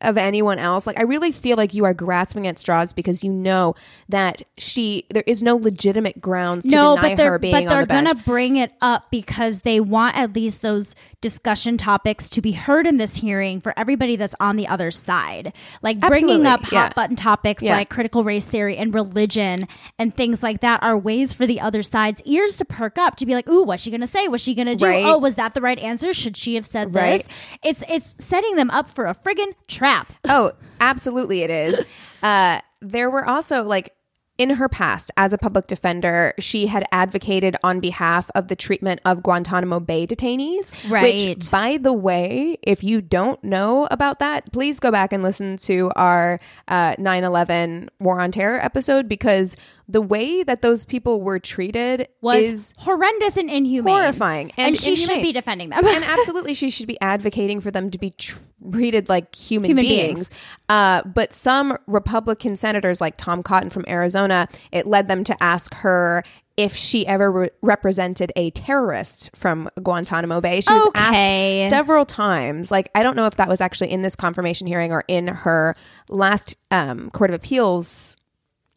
of 0.00 0.16
anyone 0.16 0.58
else? 0.58 0.86
Like, 0.86 0.98
I 0.98 1.02
really 1.02 1.32
feel 1.32 1.56
like 1.56 1.74
you 1.74 1.84
are 1.84 1.94
grasping 1.94 2.46
at 2.46 2.58
straws 2.58 2.92
because 2.92 3.24
you 3.24 3.32
know 3.32 3.74
that 4.08 4.42
she, 4.56 5.04
there 5.10 5.24
is 5.26 5.42
no 5.42 5.56
legitimate 5.56 6.20
grounds 6.20 6.64
to 6.64 6.70
no, 6.70 6.94
deny 6.96 7.16
but 7.16 7.24
her 7.26 7.38
being 7.38 7.52
but 7.52 7.62
on 7.64 7.68
they're 7.68 7.80
the 7.86 7.86
gonna 7.94 8.14
bring 8.14 8.56
it 8.56 8.72
up 8.80 9.10
because 9.10 9.60
they 9.60 9.80
want 9.80 10.16
at 10.16 10.34
least 10.34 10.62
those 10.62 10.94
discussion 11.20 11.76
topics 11.76 12.28
to 12.30 12.40
be 12.40 12.52
heard 12.52 12.86
in 12.86 12.96
this 12.98 13.16
hearing 13.16 13.60
for 13.60 13.74
everybody 13.76 14.14
that's 14.14 14.36
on 14.38 14.56
the 14.56 14.68
other 14.68 14.90
side. 14.92 15.52
Like 15.82 15.98
bringing 15.98 16.46
Absolutely, 16.46 16.46
up 16.46 16.60
hot 16.62 16.72
yeah. 16.72 16.92
button 16.94 17.16
topics 17.16 17.62
Yeah. 17.62 17.74
like 17.76 17.88
critical 17.90 18.22
race 18.22 18.46
theory 18.46 18.76
and 18.76 18.94
religion 18.94 19.66
and 19.98 20.14
things 20.14 20.42
like 20.44 20.60
that 20.60 20.80
are 20.82 20.96
ways 20.96 21.32
for 21.32 21.44
the 21.46 21.60
other 21.60 21.82
side's 21.82 22.22
ears 22.22 22.56
to 22.58 22.64
perk 22.64 22.98
up 22.98 23.16
to 23.16 23.26
be 23.26 23.34
like, 23.34 23.48
"Ooh, 23.48 23.64
what's 23.64 23.82
she 23.82 23.90
gonna 23.90 24.06
say? 24.06 24.28
What's 24.28 24.44
she 24.44 24.54
gonna 24.54 24.76
do? 24.76 24.86
Right. 24.86 25.04
Oh, 25.04 25.18
was 25.18 25.34
that 25.34 25.54
the 25.54 25.60
right 25.60 25.78
answer? 25.80 26.14
Should 26.14 26.36
she 26.36 26.54
have 26.54 26.66
said 26.66 26.94
Right. 26.94 27.18
this?" 27.18 27.28
It's 27.64 27.84
it's 27.88 28.14
setting 28.24 28.54
them 28.54 28.70
up 28.70 28.88
for 28.88 29.06
a 29.06 29.14
friggin' 29.14 29.54
trap. 29.66 29.87
Oh, 30.28 30.52
absolutely, 30.80 31.42
it 31.42 31.50
is. 31.50 31.84
Uh, 32.22 32.60
there 32.80 33.10
were 33.10 33.24
also 33.24 33.62
like 33.62 33.94
in 34.38 34.50
her 34.50 34.68
past 34.68 35.10
as 35.16 35.32
a 35.32 35.38
public 35.38 35.66
defender, 35.66 36.32
she 36.38 36.68
had 36.68 36.84
advocated 36.92 37.56
on 37.64 37.80
behalf 37.80 38.30
of 38.36 38.46
the 38.46 38.54
treatment 38.54 39.00
of 39.04 39.20
Guantanamo 39.20 39.80
Bay 39.80 40.06
detainees. 40.06 40.70
Right. 40.88 41.36
Which, 41.36 41.50
by 41.50 41.76
the 41.76 41.92
way, 41.92 42.56
if 42.62 42.84
you 42.84 43.00
don't 43.00 43.42
know 43.42 43.88
about 43.90 44.20
that, 44.20 44.52
please 44.52 44.78
go 44.78 44.92
back 44.92 45.12
and 45.12 45.24
listen 45.24 45.56
to 45.58 45.90
our 45.96 46.38
uh, 46.68 46.94
9/11 46.96 47.88
War 47.98 48.20
on 48.20 48.30
Terror 48.30 48.64
episode 48.64 49.08
because 49.08 49.56
the 49.90 50.02
way 50.02 50.42
that 50.42 50.60
those 50.60 50.84
people 50.84 51.22
were 51.22 51.38
treated 51.38 52.08
Was 52.20 52.50
is 52.50 52.74
horrendous 52.78 53.36
and 53.38 53.48
inhumane, 53.48 53.94
horrifying 53.94 54.52
and, 54.58 54.68
and 54.68 54.76
she 54.78 54.96
should 54.96 55.22
be 55.22 55.32
defending 55.32 55.70
them. 55.70 55.84
and 55.84 56.04
absolutely 56.04 56.52
she 56.54 56.68
should 56.70 56.86
be 56.86 57.00
advocating 57.00 57.60
for 57.60 57.70
them 57.70 57.90
to 57.90 57.98
be 57.98 58.10
treated 58.10 59.08
like 59.08 59.34
human, 59.34 59.70
Human 59.70 59.84
beings, 59.84 60.28
beings. 60.28 60.30
Uh, 60.68 61.02
but 61.04 61.32
some 61.32 61.76
republican 61.86 62.54
senators 62.56 63.00
like 63.00 63.16
tom 63.16 63.42
cotton 63.42 63.70
from 63.70 63.84
arizona 63.88 64.46
it 64.72 64.86
led 64.86 65.08
them 65.08 65.24
to 65.24 65.42
ask 65.42 65.72
her 65.76 66.22
if 66.56 66.74
she 66.74 67.06
ever 67.06 67.30
re- 67.30 67.50
represented 67.62 68.32
a 68.36 68.50
terrorist 68.50 69.30
from 69.34 69.70
guantanamo 69.82 70.40
bay 70.40 70.60
she 70.60 70.72
was 70.72 70.86
Okay. 70.88 71.62
asked 71.62 71.70
several 71.70 72.04
times 72.04 72.70
like 72.70 72.90
i 72.94 73.02
don't 73.02 73.16
know 73.16 73.26
if 73.26 73.36
that 73.36 73.48
was 73.48 73.60
actually 73.60 73.90
in 73.90 74.02
this 74.02 74.16
confirmation 74.16 74.66
hearing 74.66 74.92
or 74.92 75.04
in 75.08 75.28
her 75.28 75.74
last 76.08 76.56
um, 76.70 77.10
court 77.10 77.30
of 77.30 77.34
appeals 77.34 78.16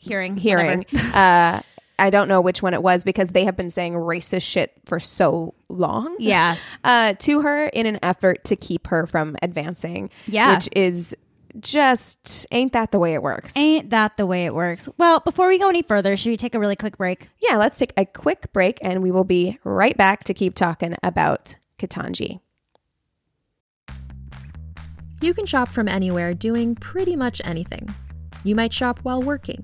hearing 0.01 0.38
hearing. 0.38 0.86
uh, 1.13 1.62
I 2.00 2.10
don't 2.10 2.27
know 2.27 2.41
which 2.41 2.63
one 2.63 2.74
it 2.74 2.81
was 2.81 3.03
because 3.03 3.29
they 3.29 3.46
have 3.46 3.55
been 3.55 3.70
saying 3.70 3.93
racist 3.93 4.41
shit 4.41 4.74
for 4.86 5.00
so 5.00 5.53
long. 5.70 6.15
Yeah. 6.20 6.55
Uh, 6.84 7.13
to 7.20 7.41
her 7.41 7.67
in 7.67 7.86
an 7.86 8.00
effort 8.01 8.43
to 8.46 8.55
keep 8.55 8.88
her 8.88 9.05
from 9.05 9.36
advancing. 9.43 10.10
Yeah. 10.25 10.55
Which 10.55 10.67
is 10.75 11.15
just, 11.60 12.48
ain't 12.50 12.74
that 12.74 12.91
the 12.91 12.98
way 12.98 13.13
it 13.13 13.22
works? 13.22 13.55
Ain't 13.55 13.91
that 13.91 14.17
the 14.17 14.25
way 14.25 14.46
it 14.46 14.55
works? 14.55 14.89
Well, 14.98 15.20
before 15.20 15.48
we 15.48 15.60
go 15.60 15.70
any 15.70 15.84
further, 15.84 16.17
should 16.17 16.31
we 16.31 16.38
take 16.38 16.55
a 16.55 16.60
really 16.60 16.75
quick 16.75 16.98
break? 16.98 17.29
yeah, 17.39 17.58
let's 17.58 17.77
take 17.77 17.93
a 17.98 18.05
quick 18.05 18.51
break 18.51 18.79
and 18.81 19.03
we 19.03 19.12
will 19.12 19.24
be 19.24 19.60
right 19.63 19.96
back 19.96 20.24
to 20.24 20.34
keep 20.34 20.55
talking 20.55 20.96
about 21.03 21.55
Ketanji. 21.77 22.39
You 25.22 25.36
can 25.36 25.46
shop 25.46 25.70
from 25.70 25.88
anywhere 25.88 26.34
doing 26.34 26.74
pretty 26.74 27.15
much 27.15 27.41
anything. 27.46 27.93
You 28.43 28.55
might 28.55 28.74
shop 28.74 29.00
while 29.03 29.22
working, 29.22 29.63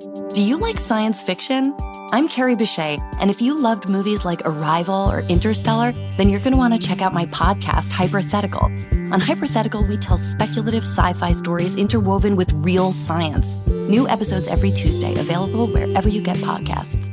Do 0.00 0.42
you 0.42 0.56
like 0.56 0.78
science 0.78 1.22
fiction? 1.22 1.76
I'm 2.12 2.26
Carrie 2.26 2.56
Bechet, 2.56 2.98
and 3.20 3.30
if 3.30 3.42
you 3.42 3.60
loved 3.60 3.90
movies 3.90 4.24
like 4.24 4.40
Arrival 4.46 4.94
or 4.94 5.20
Interstellar, 5.20 5.92
then 6.16 6.30
you're 6.30 6.40
going 6.40 6.52
to 6.52 6.56
want 6.56 6.72
to 6.72 6.78
check 6.78 7.02
out 7.02 7.12
my 7.12 7.26
podcast, 7.26 7.90
Hypothetical. 7.90 8.64
On 9.12 9.20
Hypothetical, 9.20 9.86
we 9.86 9.98
tell 9.98 10.16
speculative 10.16 10.84
sci 10.84 11.12
fi 11.12 11.32
stories 11.32 11.76
interwoven 11.76 12.36
with 12.36 12.50
real 12.54 12.90
science. 12.90 13.54
New 13.66 14.08
episodes 14.08 14.48
every 14.48 14.70
Tuesday, 14.70 15.14
available 15.18 15.66
wherever 15.66 16.08
you 16.08 16.22
get 16.22 16.38
podcasts. 16.38 17.10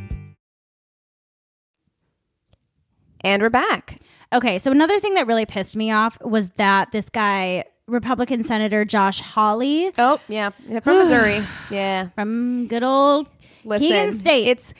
And 3.21 3.41
we're 3.41 3.49
back. 3.49 3.99
Okay, 4.31 4.57
so 4.57 4.71
another 4.71 4.99
thing 5.01 5.15
that 5.15 5.27
really 5.27 5.45
pissed 5.45 5.75
me 5.75 5.91
off 5.91 6.17
was 6.21 6.51
that 6.51 6.91
this 6.91 7.09
guy, 7.09 7.65
Republican 7.89 8.43
Senator 8.43 8.85
Josh 8.85 9.19
Hawley 9.21 9.91
Oh, 9.97 10.19
yeah. 10.27 10.49
From 10.81 10.99
Missouri. 10.99 11.43
Yeah. 11.71 12.09
from 12.09 12.67
good 12.67 12.83
old 12.83 13.27
Listen, 13.65 13.87
Keegan 13.87 14.11
State. 14.13 14.47
It's 14.47 14.73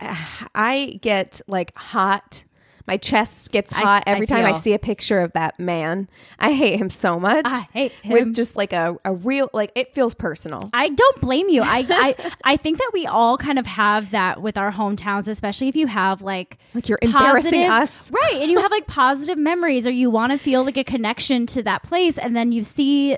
I 0.54 0.98
get 1.02 1.40
like 1.46 1.74
hot. 1.76 2.44
My 2.86 2.96
chest 2.96 3.52
gets 3.52 3.72
hot 3.72 4.04
I 4.06 4.10
every 4.10 4.26
time 4.26 4.44
I 4.44 4.54
see 4.54 4.72
a 4.74 4.78
picture 4.78 5.20
of 5.20 5.32
that 5.32 5.58
man. 5.60 6.08
I 6.38 6.52
hate 6.52 6.78
him 6.80 6.90
so 6.90 7.18
much. 7.20 7.46
I 7.48 7.68
hate 7.72 7.92
him. 8.02 8.12
with 8.12 8.34
just 8.34 8.56
like 8.56 8.72
a, 8.72 8.96
a 9.04 9.12
real 9.14 9.48
like 9.52 9.70
it 9.74 9.94
feels 9.94 10.14
personal. 10.14 10.68
I 10.72 10.88
don't 10.88 11.20
blame 11.20 11.48
you. 11.48 11.62
I, 11.62 11.86
I 11.88 12.32
I 12.44 12.56
think 12.56 12.78
that 12.78 12.90
we 12.92 13.06
all 13.06 13.38
kind 13.38 13.58
of 13.58 13.66
have 13.66 14.10
that 14.10 14.42
with 14.42 14.58
our 14.58 14.72
hometowns, 14.72 15.28
especially 15.28 15.68
if 15.68 15.76
you 15.76 15.86
have 15.86 16.22
like 16.22 16.58
Like 16.74 16.88
you're 16.88 16.98
embarrassing 17.02 17.66
positive- 17.66 17.70
us. 17.70 18.10
right? 18.12 18.38
And 18.42 18.50
you 18.50 18.60
have 18.60 18.70
like 18.70 18.86
positive 18.86 19.38
memories, 19.38 19.86
or 19.86 19.90
you 19.90 20.10
want 20.10 20.32
to 20.32 20.38
feel 20.38 20.64
like 20.64 20.76
a 20.76 20.84
connection 20.84 21.46
to 21.46 21.62
that 21.62 21.82
place, 21.84 22.18
and 22.18 22.34
then 22.36 22.52
you 22.52 22.62
see 22.62 23.16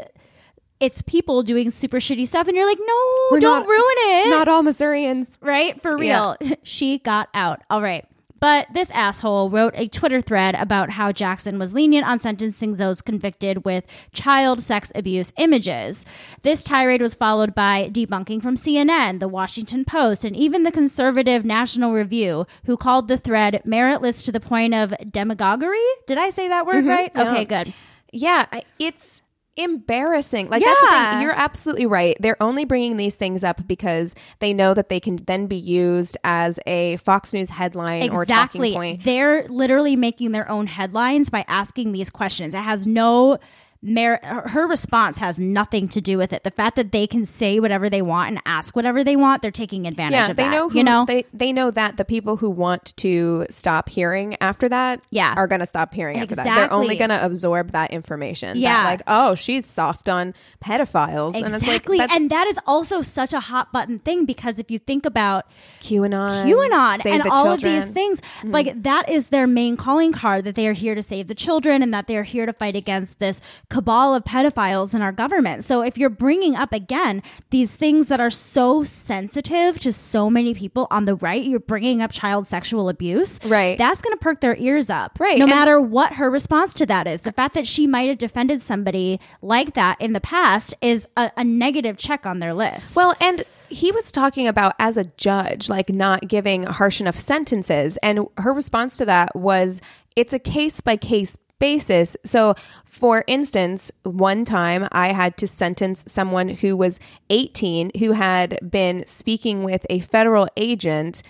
it's 0.80 1.00
people 1.02 1.42
doing 1.42 1.70
super 1.70 1.98
shitty 1.98 2.26
stuff, 2.26 2.48
and 2.48 2.56
you're 2.56 2.66
like, 2.66 2.78
no, 2.80 3.28
We're 3.30 3.40
don't 3.40 3.60
not- 3.60 3.66
ruin 3.68 3.94
it. 3.96 4.30
Not 4.30 4.48
all 4.48 4.62
Missourians. 4.62 5.38
right? 5.40 5.80
For 5.80 5.96
real. 5.96 6.36
she 6.62 6.98
got 6.98 7.28
out. 7.32 7.62
All 7.70 7.80
right. 7.80 8.04
But 8.44 8.74
this 8.74 8.90
asshole 8.90 9.48
wrote 9.48 9.72
a 9.74 9.88
Twitter 9.88 10.20
thread 10.20 10.54
about 10.56 10.90
how 10.90 11.12
Jackson 11.12 11.58
was 11.58 11.72
lenient 11.72 12.06
on 12.06 12.18
sentencing 12.18 12.74
those 12.74 13.00
convicted 13.00 13.64
with 13.64 13.86
child 14.12 14.60
sex 14.60 14.92
abuse 14.94 15.32
images. 15.38 16.04
This 16.42 16.62
tirade 16.62 17.00
was 17.00 17.14
followed 17.14 17.54
by 17.54 17.88
debunking 17.90 18.42
from 18.42 18.54
CNN, 18.54 19.18
The 19.18 19.28
Washington 19.28 19.86
Post, 19.86 20.26
and 20.26 20.36
even 20.36 20.62
the 20.62 20.70
conservative 20.70 21.46
National 21.46 21.94
Review, 21.94 22.46
who 22.66 22.76
called 22.76 23.08
the 23.08 23.16
thread 23.16 23.62
meritless 23.64 24.22
to 24.26 24.30
the 24.30 24.40
point 24.40 24.74
of 24.74 24.92
demagoguery. 25.10 25.78
Did 26.06 26.18
I 26.18 26.28
say 26.28 26.48
that 26.48 26.66
word 26.66 26.84
mm-hmm. 26.84 26.88
right? 26.88 27.16
Okay, 27.16 27.46
good. 27.46 27.72
Yeah, 28.12 28.44
it's 28.78 29.22
embarrassing. 29.56 30.48
Like 30.48 30.62
that's 30.62 30.80
the 30.80 30.86
thing. 30.88 31.22
You're 31.22 31.32
absolutely 31.32 31.86
right. 31.86 32.16
They're 32.20 32.42
only 32.42 32.64
bringing 32.64 32.96
these 32.96 33.14
things 33.14 33.44
up 33.44 33.66
because 33.66 34.14
they 34.38 34.52
know 34.52 34.74
that 34.74 34.88
they 34.88 35.00
can 35.00 35.16
then 35.26 35.46
be 35.46 35.56
used 35.56 36.16
as 36.24 36.58
a 36.66 36.96
Fox 36.96 37.32
News 37.34 37.50
headline 37.50 38.10
or 38.10 38.24
talking 38.24 38.60
Exactly. 38.62 38.72
point. 38.74 39.04
They're 39.04 39.46
literally 39.48 39.96
making 39.96 40.32
their 40.32 40.48
own 40.50 40.66
headlines 40.66 41.30
by 41.30 41.44
asking 41.48 41.92
these 41.92 42.10
questions. 42.10 42.54
It 42.54 42.58
has 42.58 42.86
no 42.86 43.38
Mer- 43.86 44.18
her 44.22 44.66
response 44.66 45.18
has 45.18 45.38
nothing 45.38 45.88
to 45.88 46.00
do 46.00 46.16
with 46.16 46.32
it. 46.32 46.42
The 46.42 46.50
fact 46.50 46.76
that 46.76 46.90
they 46.90 47.06
can 47.06 47.26
say 47.26 47.60
whatever 47.60 47.90
they 47.90 48.00
want 48.00 48.30
and 48.30 48.40
ask 48.46 48.74
whatever 48.74 49.04
they 49.04 49.14
want, 49.14 49.42
they're 49.42 49.50
taking 49.50 49.86
advantage 49.86 50.14
yeah, 50.14 50.30
of 50.30 50.36
they 50.36 50.44
that. 50.44 50.50
know 50.52 50.70
who, 50.70 50.78
you 50.78 50.84
know, 50.84 51.04
they 51.06 51.26
they 51.34 51.52
know 51.52 51.70
that 51.70 51.98
the 51.98 52.04
people 52.04 52.38
who 52.38 52.48
want 52.48 52.96
to 52.96 53.46
stop 53.50 53.90
hearing 53.90 54.36
after 54.40 54.68
that 54.70 55.00
Yeah. 55.10 55.34
are 55.36 55.46
going 55.46 55.60
to 55.60 55.66
stop 55.66 55.92
hearing 55.92 56.18
after 56.18 56.34
that. 56.36 56.44
They're 56.44 56.72
only 56.72 56.96
going 56.96 57.10
to 57.10 57.22
absorb 57.24 57.72
that 57.72 57.90
information. 57.90 58.54
that, 58.54 58.56
Yeah. 58.58 58.84
like 58.84 59.02
oh, 59.06 59.34
she's 59.34 59.66
soft 59.66 60.08
on 60.08 60.32
pedophiles, 60.64 61.34
and 61.34 61.44
it's 61.44 61.66
like 61.66 61.86
exactly. 61.86 61.98
and 62.00 62.30
that 62.30 62.46
is 62.46 62.58
also 62.66 63.02
such 63.02 63.32
a 63.34 63.40
hot 63.40 63.70
button 63.70 63.98
thing 63.98 64.24
because 64.24 64.58
if 64.58 64.70
you 64.70 64.78
think 64.78 65.04
about 65.04 65.46
QAnon, 65.82 66.46
QAnon 66.46 67.02
Save 67.02 67.20
and 67.20 67.22
all 67.30 67.50
of 67.52 67.60
these 67.60 67.84
Children. 67.84 67.94
things. 67.94 68.20
Mm-hmm. 68.20 68.50
Like 68.50 68.82
that 68.82 69.10
is 69.10 69.28
their 69.28 69.46
main 69.46 69.76
calling 69.76 70.12
card 70.12 70.44
that 70.44 70.54
they 70.54 70.66
are 70.68 70.72
here 70.72 70.94
to 70.94 71.02
save 71.02 71.26
the 71.28 71.34
children 71.34 71.82
and 71.82 71.92
that 71.92 72.06
they 72.06 72.16
are 72.16 72.22
here 72.22 72.46
to 72.46 72.52
fight 72.52 72.76
against 72.76 73.18
this 73.18 73.40
cabal 73.74 74.14
of 74.14 74.22
pedophiles 74.22 74.94
in 74.94 75.02
our 75.02 75.10
government. 75.10 75.64
So 75.64 75.82
if 75.82 75.98
you're 75.98 76.08
bringing 76.08 76.54
up 76.54 76.72
again 76.72 77.24
these 77.50 77.74
things 77.74 78.06
that 78.06 78.20
are 78.20 78.30
so 78.30 78.84
sensitive 78.84 79.80
to 79.80 79.92
so 79.92 80.30
many 80.30 80.54
people 80.54 80.86
on 80.92 81.06
the 81.06 81.16
right, 81.16 81.42
you're 81.42 81.58
bringing 81.58 82.00
up 82.00 82.12
child 82.12 82.46
sexual 82.46 82.88
abuse. 82.88 83.40
Right. 83.44 83.76
That's 83.76 84.00
going 84.00 84.16
to 84.16 84.20
perk 84.22 84.40
their 84.40 84.54
ears 84.56 84.90
up. 84.90 85.18
Right, 85.18 85.38
No 85.38 85.46
and- 85.46 85.50
matter 85.50 85.80
what 85.80 86.14
her 86.14 86.30
response 86.30 86.72
to 86.74 86.86
that 86.86 87.08
is. 87.08 87.22
The 87.22 87.32
fact 87.32 87.54
that 87.54 87.66
she 87.66 87.88
might 87.88 88.08
have 88.08 88.18
defended 88.18 88.62
somebody 88.62 89.18
like 89.42 89.74
that 89.74 90.00
in 90.00 90.12
the 90.12 90.20
past 90.20 90.72
is 90.80 91.08
a, 91.16 91.32
a 91.36 91.42
negative 91.42 91.96
check 91.96 92.24
on 92.26 92.38
their 92.38 92.54
list. 92.54 92.94
Well, 92.94 93.14
and 93.20 93.42
he 93.68 93.90
was 93.90 94.12
talking 94.12 94.46
about 94.46 94.74
as 94.78 94.96
a 94.96 95.04
judge, 95.16 95.68
like 95.68 95.88
not 95.90 96.28
giving 96.28 96.62
harsh 96.62 97.00
enough 97.00 97.18
sentences. 97.18 97.96
And 98.04 98.28
her 98.36 98.52
response 98.52 98.96
to 98.98 99.04
that 99.06 99.34
was 99.34 99.80
it's 100.14 100.32
a 100.32 100.38
case 100.38 100.80
by 100.80 100.96
case 100.96 101.36
basis. 101.58 102.16
So, 102.24 102.54
for 102.84 103.24
instance, 103.26 103.90
one 104.02 104.44
time 104.44 104.88
I 104.92 105.12
had 105.12 105.36
to 105.38 105.46
sentence 105.46 106.04
someone 106.06 106.48
who 106.48 106.76
was 106.76 107.00
18 107.30 107.92
who 107.98 108.12
had 108.12 108.58
been 108.70 109.06
speaking 109.06 109.62
with 109.62 109.86
a 109.88 110.00
federal 110.00 110.48
agent 110.56 111.22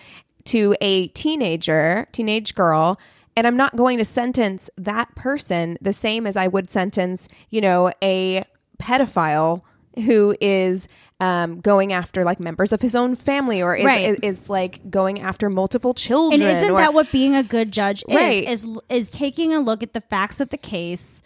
to 0.44 0.76
a 0.80 1.08
teenager, 1.08 2.06
teenage 2.12 2.54
girl. 2.54 2.98
And 3.36 3.46
I'm 3.46 3.56
not 3.56 3.76
going 3.76 3.98
to 3.98 4.04
sentence 4.04 4.70
that 4.76 5.14
person 5.14 5.76
the 5.80 5.92
same 5.92 6.26
as 6.26 6.36
I 6.36 6.46
would 6.46 6.70
sentence, 6.70 7.28
you 7.50 7.60
know, 7.60 7.90
a 8.02 8.44
pedophile 8.80 9.62
who 9.96 10.34
is 10.40 10.88
um, 11.20 11.60
going 11.60 11.92
after 11.92 12.24
like 12.24 12.40
members 12.40 12.72
of 12.72 12.82
his 12.82 12.94
own 12.96 13.14
family 13.14 13.62
or 13.62 13.74
is, 13.76 13.84
Right. 13.84 14.08
is, 14.22 14.40
is, 14.40 14.50
like 14.50 14.90
going 14.90 15.20
after 15.20 15.48
multiple 15.48 15.94
children. 15.94 16.42
And 16.42 16.50
isn't 16.56 16.70
or- 16.72 16.78
that 16.78 16.92
what 16.92 17.10
being 17.12 17.34
a 17.36 17.42
good 17.42 17.72
judge 17.72 18.02
is? 18.08 18.14
Right. 18.16 18.48
Is 18.48 18.66
is 18.88 19.10
taking 19.10 19.54
a 19.54 19.60
look 19.60 19.82
at 19.82 19.92
the 19.92 20.00
facts 20.00 20.40
of 20.40 20.50
the 20.50 20.58
case 20.58 21.22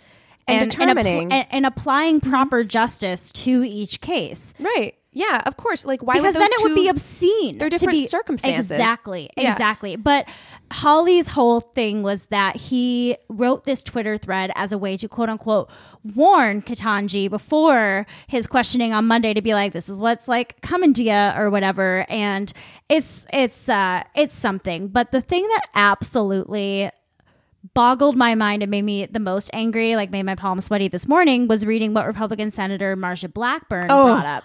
And 0.47 0.67
appl- 0.67 0.71
determining- 0.71 1.33
and, 1.33 1.47
and 1.51 1.67
applying 1.67 2.21
proper 2.21 2.65
justice 2.65 3.33
to 3.33 3.65
each 3.65 4.01
case. 4.01 4.53
right? 4.61 4.95
Yeah, 5.19 5.43
of 5.47 5.57
course. 5.57 5.85
Like 5.85 6.01
why 6.01 6.15
Because 6.15 6.35
would 6.35 6.43
then 6.43 6.51
it 6.53 6.63
would 6.63 6.75
be 6.77 6.89
obscene. 6.89 7.59
they're 7.59 7.69
to 7.69 7.77
different 7.77 7.99
be- 7.99 8.07
circumstances. 8.07 8.71
Exactly. 8.71 9.29
Yeah. 9.37 9.51
Exactly. 9.51 9.97
But 9.97 10.29
Hawley's 10.71 11.27
whole 11.27 11.61
thing 11.61 12.05
was 12.05 12.27
that 12.27 12.55
he 12.55 13.17
wrote 13.29 13.65
this 13.65 13.83
Twitter 13.83 14.17
thread 14.17 14.53
as 14.55 14.73
a 14.73 14.79
way 14.79 14.97
to 14.97 15.09
quote 15.09 15.29
unquote 15.29 15.71
warn 16.15 16.63
Ketanji 16.63 17.29
before 17.29 18.07
his 18.29 18.47
questioning 18.47 18.95
on 18.95 19.09
Monday 19.09 19.35
to 19.35 19.43
be 19.43 19.55
like, 19.55 19.73
this 19.73 19.89
is 19.89 19.99
what's 19.99 20.29
like 20.29 20.61
coming 20.61 20.95
to 20.95 21.03
you 21.03 21.33
or 21.37 21.51
whatever. 21.51 22.07
And 22.09 22.53
it's 22.89 23.27
it's 23.33 23.69
uh 23.69 24.05
it's 24.15 24.37
something. 24.37 24.87
But 24.87 25.11
the 25.11 25.21
thing 25.21 25.43
that 25.43 25.67
absolutely 25.75 26.91
boggled 27.75 28.17
my 28.17 28.37
mind 28.37 28.63
and 28.63 28.71
made 28.71 28.83
me 28.83 29.07
the 29.07 29.19
most 29.19 29.51
angry, 29.53 29.97
like 29.97 30.13
made 30.13 30.23
my 30.23 30.37
palms 30.37 30.67
sweaty 30.67 30.87
this 30.87 31.09
morning, 31.09 31.49
was 31.49 31.67
reading 31.67 31.93
what 31.93 32.07
Republican 32.07 32.51
Senator 32.51 32.97
Marsha 32.97 33.33
Blackburn 33.33 33.87
brought 33.87 34.27
up. 34.27 34.45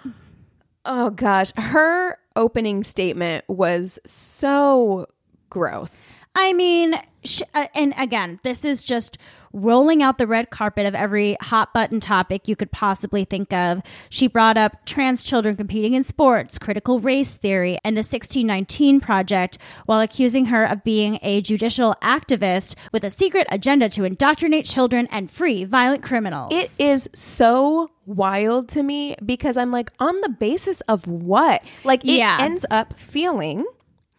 Oh 0.86 1.10
gosh, 1.10 1.52
her 1.56 2.18
opening 2.36 2.84
statement 2.84 3.46
was 3.48 4.00
so 4.06 5.08
gross. 5.50 6.16
I 6.36 6.52
mean, 6.54 6.96
sh- 7.24 7.44
uh, 7.54 7.68
and 7.76 7.94
again, 7.98 8.40
this 8.44 8.66
is 8.66 8.84
just 8.84 9.20
rolling 9.54 10.02
out 10.02 10.18
the 10.18 10.26
red 10.26 10.50
carpet 10.50 10.88
of 10.88 10.96
every 10.96 11.38
hot 11.40 11.74
button 11.76 12.00
topic 12.00 12.48
you 12.48 12.56
could 12.56 12.72
possibly 12.72 13.24
think 13.24 13.54
of. 13.54 13.84
She 14.10 14.28
brought 14.28 14.58
up 14.58 14.84
trans 14.86 15.24
children 15.24 15.56
competing 15.56 15.94
in 15.94 16.02
sports, 16.02 16.58
critical 16.58 17.00
race 17.00 17.38
theory, 17.38 17.78
and 17.84 17.96
the 17.96 18.00
1619 18.00 19.00
Project 19.00 19.60
while 19.86 20.02
accusing 20.02 20.46
her 20.46 20.66
of 20.66 20.84
being 20.84 21.20
a 21.22 21.40
judicial 21.42 21.94
activist 22.02 22.76
with 22.92 23.04
a 23.04 23.12
secret 23.12 23.46
agenda 23.52 23.90
to 23.90 24.04
indoctrinate 24.06 24.66
children 24.66 25.08
and 25.12 25.30
free 25.30 25.64
violent 25.64 26.02
criminals. 26.02 26.52
It 26.52 26.84
is 26.84 27.08
so 27.14 27.92
wild 28.06 28.70
to 28.70 28.84
me 28.84 29.16
because 29.26 29.58
I'm 29.58 29.72
like, 29.72 29.92
on 30.00 30.20
the 30.22 30.30
basis 30.30 30.82
of 30.82 31.08
what? 31.08 31.64
Like, 31.84 32.04
it 32.04 32.12
Yeah. 32.18 32.38
ends 32.40 32.66
up 32.70 32.94
feeling 33.00 33.66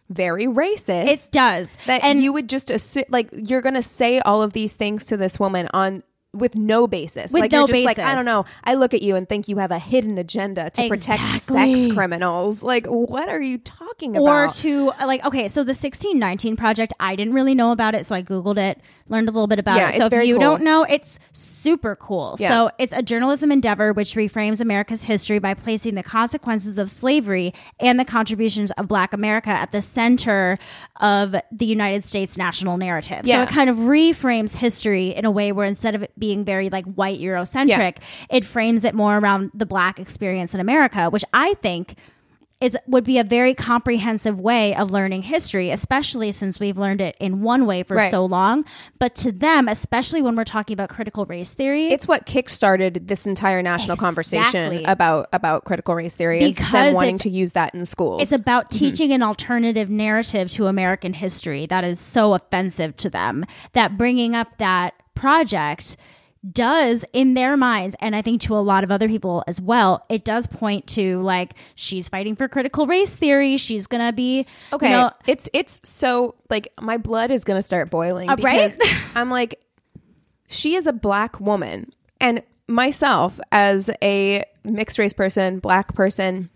very 0.09 0.45
racist. 0.45 1.07
It 1.07 1.29
does. 1.31 1.77
that 1.87 2.03
and 2.03 2.21
you 2.21 2.31
would 2.33 2.47
just 2.49 2.69
assume, 2.69 3.05
like, 3.09 3.29
you're 3.33 3.61
going 3.61 3.75
to 3.75 3.81
say 3.81 4.19
all 4.19 4.41
of 4.41 4.53
these 4.53 4.75
things 4.75 5.05
to 5.05 5.17
this 5.17 5.39
woman 5.39 5.67
on 5.73 6.03
with 6.33 6.53
no 6.53 6.85
basis. 6.85 7.31
With 7.31 7.39
like, 7.41 7.51
no 7.53 7.59
you're 7.59 7.67
just 7.67 7.85
like. 7.85 7.97
I 7.97 8.13
don't 8.13 8.25
know. 8.25 8.43
I 8.65 8.73
look 8.73 8.93
at 8.93 9.01
you 9.01 9.15
and 9.15 9.27
think 9.27 9.47
you 9.47 9.55
have 9.57 9.71
a 9.71 9.79
hidden 9.79 10.17
agenda 10.17 10.69
to 10.71 10.89
protect 10.89 11.21
sex 11.41 11.93
criminals. 11.93 12.61
Like, 12.61 12.85
what 12.87 13.29
are 13.29 13.41
you 13.41 13.57
talking 13.57 14.17
about? 14.17 14.21
or 14.25 14.47
to 14.49 14.91
like 15.05 15.23
okay 15.25 15.47
so 15.47 15.61
the 15.63 15.69
1619 15.69 16.57
project 16.57 16.91
i 16.99 17.15
didn't 17.15 17.33
really 17.33 17.55
know 17.55 17.71
about 17.71 17.95
it 17.95 18.05
so 18.05 18.13
i 18.13 18.21
googled 18.21 18.57
it 18.57 18.79
learned 19.07 19.29
a 19.29 19.31
little 19.31 19.47
bit 19.47 19.59
about 19.59 19.77
Yeah, 19.77 19.89
it. 19.89 19.93
so 19.95 20.05
if 20.05 20.25
you 20.27 20.35
cool. 20.35 20.41
don't 20.41 20.61
know 20.63 20.83
it's 20.83 21.19
super 21.31 21.95
cool. 21.95 22.35
Yeah. 22.39 22.47
so 22.49 22.71
it's 22.77 22.91
a 22.91 23.01
journalism 23.03 23.51
endeavor 23.51 23.93
which 23.93 24.15
reframes 24.15 24.61
america's 24.61 25.03
history 25.03 25.39
by 25.39 25.53
placing 25.53 25.95
the 25.95 26.03
consequences 26.03 26.79
of 26.79 26.89
slavery 26.89 27.53
and 27.79 27.99
the 27.99 28.05
contributions 28.05 28.71
of 28.71 28.87
black 28.87 29.13
america 29.13 29.49
at 29.49 29.71
the 29.71 29.81
center 29.81 30.57
of 31.01 31.35
the 31.51 31.65
united 31.65 32.03
states 32.03 32.37
national 32.37 32.77
narrative. 32.77 33.21
So 33.25 33.41
it 33.41 33.49
kind 33.49 33.69
of 33.69 33.75
reframes 33.77 34.55
history 34.55 35.09
in 35.09 35.25
a 35.25 35.31
way 35.31 35.51
where 35.51 35.65
instead 35.67 35.93
of 35.95 36.03
it 36.03 36.11
being 36.17 36.43
very 36.43 36.69
like 36.69 36.85
white 36.85 37.19
eurocentric 37.19 37.97
it 38.29 38.43
frames 38.45 38.85
it 38.85 38.95
more 38.95 39.17
around 39.17 39.51
the 39.53 39.65
black 39.65 39.99
experience 39.99 40.53
in 40.53 40.59
america 40.59 41.09
which 41.09 41.23
i 41.33 41.53
think 41.55 41.95
is 42.61 42.77
would 42.87 43.03
be 43.03 43.17
a 43.19 43.23
very 43.23 43.53
comprehensive 43.53 44.39
way 44.39 44.73
of 44.75 44.89
learning 44.89 45.23
history, 45.23 45.71
especially 45.71 46.31
since 46.31 46.59
we've 46.59 46.77
learned 46.77 47.01
it 47.01 47.15
in 47.19 47.41
one 47.41 47.65
way 47.65 47.83
for 47.83 47.95
Right. 47.97 48.09
so 48.09 48.23
long. 48.23 48.63
But 48.97 49.13
to 49.15 49.31
them, 49.31 49.67
especially 49.67 50.21
when 50.21 50.35
we're 50.37 50.45
talking 50.45 50.73
about 50.73 50.87
critical 50.89 51.25
race 51.25 51.53
theory, 51.53 51.87
it's 51.87 52.07
what 52.07 52.25
kickstarted 52.25 53.07
this 53.07 53.27
entire 53.27 53.61
national 53.61 53.97
conversation 53.97 54.85
about 54.85 55.27
about 55.33 55.65
critical 55.65 55.95
race 55.95 56.15
theory 56.15 56.41
is 56.43 56.55
them 56.55 56.65
Because 56.65 56.95
wanting 56.95 57.17
to 57.19 57.29
use 57.29 57.51
that 57.53 57.75
in 57.75 57.85
schools. 57.85 58.21
it's 58.21 58.31
about 58.31 58.69
mm-hmm. 58.71 58.85
teaching 58.85 59.11
an 59.11 59.21
alternative 59.21 59.89
narrative 59.89 60.49
to 60.51 60.67
American 60.67 61.13
history 61.13 61.65
that 61.65 61.83
is 61.83 61.99
so 61.99 62.33
offensive 62.33 62.95
to 62.97 63.09
them 63.09 63.45
that 63.73 63.97
bringing 63.97 64.33
up 64.33 64.57
that 64.59 64.93
project 65.13 65.97
does 66.51 67.03
in 67.13 67.33
their 67.33 67.57
minds 67.57 67.95
and 67.99 68.15
i 68.15 68.21
think 68.21 68.39
to 68.41 68.55
a 68.55 68.59
lot 68.59 68.83
of 68.83 68.91
other 68.91 69.07
people 69.07 69.43
as 69.47 69.59
well 69.59 70.05
it 70.09 70.23
does 70.23 70.45
point 70.47 70.85
to 70.85 71.19
like 71.21 71.53
she's 71.75 72.07
fighting 72.07 72.35
for 72.35 72.47
critical 72.47 72.85
race 72.85 73.15
theory 73.15 73.57
she's 73.57 73.87
gonna 73.87 74.13
be 74.13 74.45
Okay, 74.71 74.89
you 74.89 74.95
know, 74.95 75.11
it's 75.27 75.49
it's 75.53 75.81
so 75.83 76.35
like 76.49 76.67
my 76.79 76.97
blood 76.97 77.31
is 77.31 77.43
gonna 77.43 77.61
start 77.61 77.89
boiling 77.89 78.29
Uh, 78.29 78.35
right? 78.41 78.71
because 78.77 78.77
I'm 79.15 79.29
like, 79.29 79.59
she 80.47 80.75
is 80.75 80.85
a 80.87 80.93
black 80.93 81.39
woman, 81.39 81.91
and 82.21 82.43
myself 82.67 83.39
as 83.51 83.89
a 84.01 84.43
mixed 84.63 84.99
race 84.99 85.13
person, 85.13 85.59
black 85.59 85.93
person. 85.95 86.49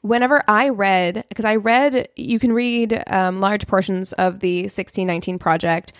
Whenever 0.00 0.42
I 0.48 0.68
read, 0.70 1.24
because 1.28 1.44
I 1.44 1.54
read, 1.56 2.08
you 2.16 2.40
can 2.40 2.52
read 2.52 3.00
um, 3.06 3.40
large 3.40 3.68
portions 3.68 4.12
of 4.14 4.40
the 4.40 4.62
1619 4.62 5.38
project 5.38 5.92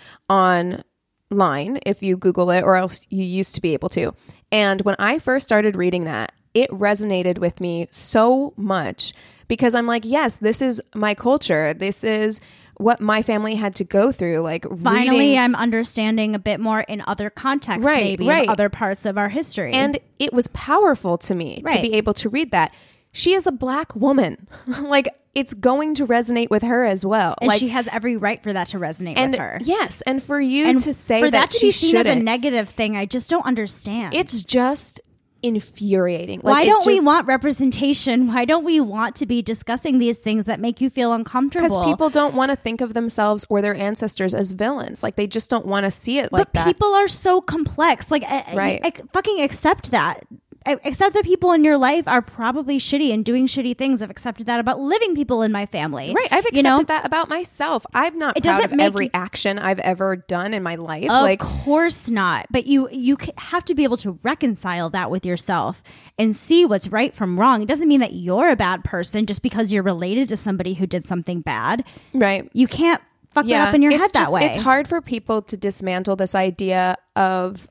online 1.33 1.79
if 1.85 2.03
you 2.03 2.15
Google 2.17 2.51
it, 2.51 2.61
or 2.63 2.75
else 2.75 3.01
you 3.09 3.23
used 3.23 3.55
to 3.55 3.61
be 3.61 3.73
able 3.73 3.89
to. 3.89 4.13
And 4.51 4.81
when 4.81 4.95
I 4.99 5.19
first 5.19 5.47
started 5.47 5.75
reading 5.75 6.03
that, 6.05 6.31
it 6.53 6.69
resonated 6.69 7.39
with 7.39 7.59
me 7.59 7.87
so 7.91 8.53
much 8.55 9.13
because 9.47 9.73
I'm 9.73 9.87
like, 9.87 10.03
yes, 10.05 10.37
this 10.37 10.61
is 10.61 10.81
my 10.93 11.15
culture. 11.15 11.73
This 11.73 12.03
is 12.03 12.39
what 12.77 13.01
my 13.01 13.21
family 13.21 13.55
had 13.55 13.75
to 13.75 13.83
go 13.83 14.11
through. 14.11 14.39
Like, 14.39 14.65
finally 14.83 15.19
reading- 15.19 15.39
i'm 15.39 15.55
understanding 15.55 16.35
a 16.35 16.39
bit 16.39 16.59
more 16.59 16.81
in 16.81 17.03
other 17.07 17.29
contexts 17.29 17.85
Right, 17.87 18.03
maybe 18.03 18.27
right. 18.27 18.47
other 18.49 18.69
parts 18.69 19.05
of 19.05 19.17
our 19.17 19.29
history 19.29 19.73
and 19.73 19.99
it 20.19 20.33
was 20.33 20.47
powerful 20.49 21.17
to 21.19 21.35
me 21.35 21.63
to 21.67 21.81
be 21.81 21.93
able 21.93 22.13
to 22.15 22.29
read 22.29 22.51
that. 22.51 22.73
She 23.13 23.33
is 23.33 23.47
a 23.47 23.51
black 23.51 23.95
woman. 23.95 24.47
like, 24.81 25.07
it's 25.33 25.53
going 25.53 25.95
to 25.95 26.05
resonate 26.05 26.49
with 26.49 26.63
her 26.63 26.83
as 26.85 27.05
well. 27.05 27.35
and 27.41 27.47
like, 27.47 27.59
she 27.59 27.69
has 27.69 27.87
every 27.87 28.17
right 28.17 28.43
for 28.43 28.51
that 28.53 28.67
to 28.67 28.77
resonate 28.79 29.13
and 29.17 29.31
with 29.31 29.39
her 29.39 29.59
yes, 29.63 30.01
and 30.01 30.21
for 30.21 30.39
you 30.39 30.65
and 30.65 30.79
to 30.81 30.93
say 30.93 31.21
for 31.21 31.31
that, 31.31 31.49
that, 31.49 31.51
to 31.51 31.57
she 31.57 31.67
be 31.67 31.71
seen 31.71 31.95
as 31.95 32.05
a 32.05 32.15
negative 32.15 32.69
thing 32.69 32.95
i 32.95 33.05
just 33.05 33.31
don't 33.31 33.45
understand 33.45 34.13
it's 34.13 34.43
just 34.43 35.01
infuriating. 35.43 36.39
Like, 36.41 36.53
Why 36.53 36.65
don't 36.65 36.85
we 36.85 37.01
want 37.01 37.27
representation? 37.27 38.27
Why 38.27 38.45
don't 38.45 38.63
we 38.63 38.79
want 38.79 39.17
to 39.17 39.25
be 39.25 39.41
discussing 39.41 39.99
these 39.99 40.17
things 40.19 40.45
that 40.45 40.59
make 40.59 40.81
you 40.81 40.89
feel 40.89 41.13
uncomfortable? 41.13 41.67
because 41.67 41.85
people 41.85 42.09
don't 42.09 42.33
want 42.33 42.49
to 42.51 42.55
think 42.55 42.81
of 42.81 42.93
themselves 42.93 43.45
or 43.49 43.61
their 43.61 43.75
ancestors 43.75 44.33
as 44.33 44.53
villains. 44.53 45.03
Like 45.03 45.15
they 45.15 45.27
just 45.27 45.49
don't 45.49 45.65
want 45.65 45.83
to 45.83 45.91
see 45.91 46.17
it 46.17 46.31
like 46.31 46.47
but 46.47 46.53
that. 46.53 46.65
people 46.65 46.95
are 46.95 47.09
so 47.09 47.41
complex. 47.41 48.09
Like, 48.09 48.23
uh, 48.23 48.41
Right. 48.55 48.83
uh, 48.83 49.03
fucking 49.11 49.41
accept 49.41 49.91
that. 49.91 50.21
Accept 50.65 51.13
that 51.13 51.25
people 51.25 51.51
in 51.51 51.63
your 51.63 51.77
life 51.77 52.07
are 52.07 52.21
probably 52.21 52.77
shitty 52.77 53.13
and 53.13 53.23
doing 53.25 53.47
shitty 53.47 53.77
things. 53.77 54.01
I've 54.01 54.09
accepted 54.09 54.45
that 54.45 54.59
about 54.59 54.79
living 54.79 55.15
people 55.15 55.41
in 55.41 55.51
my 55.51 55.65
family. 55.65 56.13
Right, 56.15 56.27
I've 56.31 56.45
accepted 56.45 56.57
you 56.57 56.63
know? 56.63 56.83
that 56.83 57.05
about 57.05 57.29
myself. 57.29 57.85
I'm 57.93 58.17
not 58.17 58.37
It 58.37 58.43
doesn't 58.43 58.75
make 58.75 58.85
every 58.85 59.05
you- 59.05 59.11
action 59.13 59.59
I've 59.59 59.79
ever 59.79 60.15
done 60.15 60.53
in 60.53 60.63
my 60.63 60.75
life. 60.75 61.05
Of 61.05 61.21
like, 61.23 61.39
course 61.39 62.09
not. 62.09 62.45
But 62.51 62.65
you 62.65 62.89
you 62.91 63.17
have 63.37 63.65
to 63.65 63.75
be 63.75 63.83
able 63.83 63.97
to 63.97 64.19
reconcile 64.23 64.89
that 64.91 65.11
with 65.11 65.25
yourself 65.25 65.83
and 66.17 66.35
see 66.35 66.65
what's 66.65 66.87
right 66.87 67.13
from 67.13 67.39
wrong. 67.39 67.61
It 67.61 67.67
doesn't 67.67 67.87
mean 67.87 67.99
that 67.99 68.13
you're 68.13 68.49
a 68.49 68.55
bad 68.55 68.83
person 68.83 69.25
just 69.25 69.41
because 69.43 69.71
you're 69.73 69.83
related 69.83 70.29
to 70.29 70.37
somebody 70.37 70.75
who 70.75 70.87
did 70.87 71.05
something 71.05 71.41
bad. 71.41 71.83
right? 72.13 72.49
You 72.53 72.67
can't 72.67 73.01
fuck 73.31 73.47
it 73.47 73.53
up 73.53 73.73
in 73.73 73.81
your 73.81 73.97
head 73.97 74.11
that 74.13 74.29
way. 74.31 74.45
It's 74.45 74.57
hard 74.57 74.87
for 74.87 75.01
people 75.01 75.41
to 75.43 75.57
dismantle 75.57 76.15
this 76.15 76.35
idea 76.35 76.95
of 77.15 77.67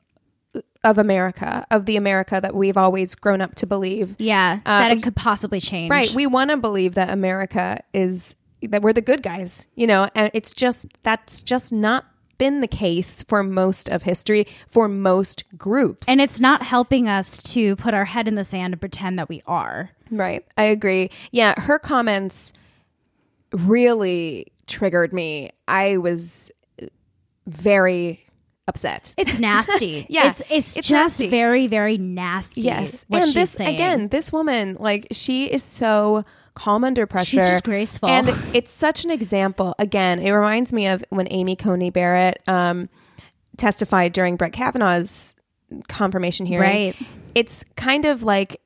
of 0.85 0.99
America, 0.99 1.65
of 1.71 1.87
the 1.87 1.97
America 1.97 2.41
that 2.43 2.55
we've 2.55 2.77
always 2.77 3.15
grown 3.15 3.41
up 3.41 3.55
to 3.57 3.67
believe. 3.67 4.17
Yeah, 4.19 4.61
Uh, 4.67 4.81
that 4.81 4.91
it 4.91 5.03
could 5.03 5.15
possibly 5.17 5.61
change. 5.61 5.91
Right. 5.91 6.13
We 6.15 6.27
want 6.27 6.51
to 6.51 6.57
believe 6.57 6.95
that 6.95 7.11
America 7.11 7.81
is 7.95 8.35
that 8.63 8.83
we're 8.83 8.93
the 8.93 9.01
good 9.01 9.23
guys, 9.23 9.67
you 9.75 9.87
know, 9.87 10.09
and 10.15 10.31
it's 10.35 10.55
just 10.55 10.87
that's 11.03 11.43
just 11.43 11.73
not 11.73 12.05
been 12.39 12.61
the 12.61 12.69
case 12.69 13.23
for 13.29 13.43
most 13.45 13.89
of 13.89 14.03
history 14.03 14.47
for 14.69 14.89
most 14.89 15.45
groups. 15.57 16.09
and 16.09 16.21
it's 16.21 16.41
not 16.41 16.63
helping 16.63 17.09
us 17.09 17.41
to 17.43 17.77
put 17.77 17.95
our 17.95 18.05
head 18.05 18.27
in 18.27 18.35
the 18.35 18.45
sand 18.45 18.73
and 18.75 18.81
pretend 18.81 19.19
that 19.19 19.29
we 19.29 19.43
are. 19.47 19.91
Right. 20.11 20.45
I 20.57 20.65
agree. 20.65 21.11
Yeah, 21.31 21.61
her 21.61 21.79
comments 21.79 22.53
really 23.53 24.53
triggered 24.67 25.13
me. 25.13 25.51
I 25.69 25.99
was 25.99 26.51
very 27.47 28.25
upset. 28.69 29.15
It's 29.17 29.39
nasty. 29.39 30.07
Yeah, 30.13 30.31
it's 30.31 30.41
it's, 30.51 30.77
it's 30.77 30.89
just 30.89 31.21
nasty. 31.21 31.29
very 31.29 31.67
very 31.67 31.99
nasty. 31.99 32.63
yes. 32.63 33.07
and 33.11 33.33
this 33.33 33.53
saying. 33.53 33.75
again, 33.75 34.09
this 34.09 34.33
woman, 34.33 34.77
like 34.79 35.09
she 35.13 35.47
is 35.47 35.63
so 35.63 36.25
calm 36.55 36.85
under 36.85 37.07
pressure. 37.07 37.39
She's 37.39 37.49
just 37.49 37.65
graceful. 37.65 38.09
And 38.09 38.29
it's 38.55 38.71
such 38.71 39.05
an 39.05 39.11
example. 39.11 39.75
Again, 39.79 40.19
it 40.19 40.31
reminds 40.31 40.73
me 40.73 40.87
of 40.87 41.05
when 41.09 41.27
Amy 41.31 41.57
Coney 41.57 41.91
Barrett 41.91 42.43
um, 42.47 42.89
testified 43.57 44.13
during 44.13 44.37
Brett 44.37 44.53
Kavanaugh's 44.53 45.35
confirmation 45.89 46.47
hearing. 46.47 46.89
Right. 46.93 46.97
It's 47.35 47.65
kind 47.77 48.05
of 48.05 48.23
like 48.23 48.61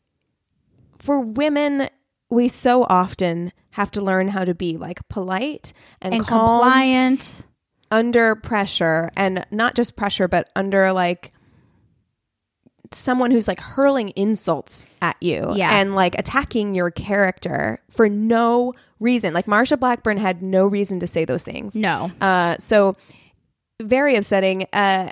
for 0.99 1.21
women, 1.21 1.89
we 2.31 2.49
so 2.49 2.85
often 2.89 3.53
have 3.71 3.91
to 3.93 4.01
learn 4.01 4.29
how 4.29 4.45
to 4.45 4.55
be 4.55 4.77
like 4.77 5.07
polite 5.09 5.73
and, 6.01 6.15
and 6.15 6.27
compliant. 6.27 7.47
Under 7.91 8.35
pressure 8.37 9.11
and 9.17 9.47
not 9.51 9.75
just 9.75 9.97
pressure 9.97 10.29
but 10.29 10.49
under 10.57 10.93
like 10.93 11.33
someone 12.93 13.31
who's 13.31 13.49
like 13.49 13.61
hurling 13.61 14.13
insults 14.17 14.87
at 15.03 15.17
you 15.21 15.53
Yeah. 15.55 15.77
and 15.81 15.95
like 15.95 16.17
attacking 16.19 16.75
your 16.75 16.91
character 16.91 17.81
for 17.91 18.09
no 18.09 18.75
reason 19.01 19.35
like 19.35 19.47
marsha 19.47 19.79
blackburn 19.79 20.17
had 20.19 20.41
no 20.43 20.67
reason 20.67 21.01
to 21.01 21.07
say 21.07 21.25
those 21.25 21.43
things 21.45 21.75
No. 21.75 22.11
uh, 22.21 22.57
so 22.59 22.95
very 23.83 24.17
upsetting. 24.17 24.67
Uh, 24.73 25.11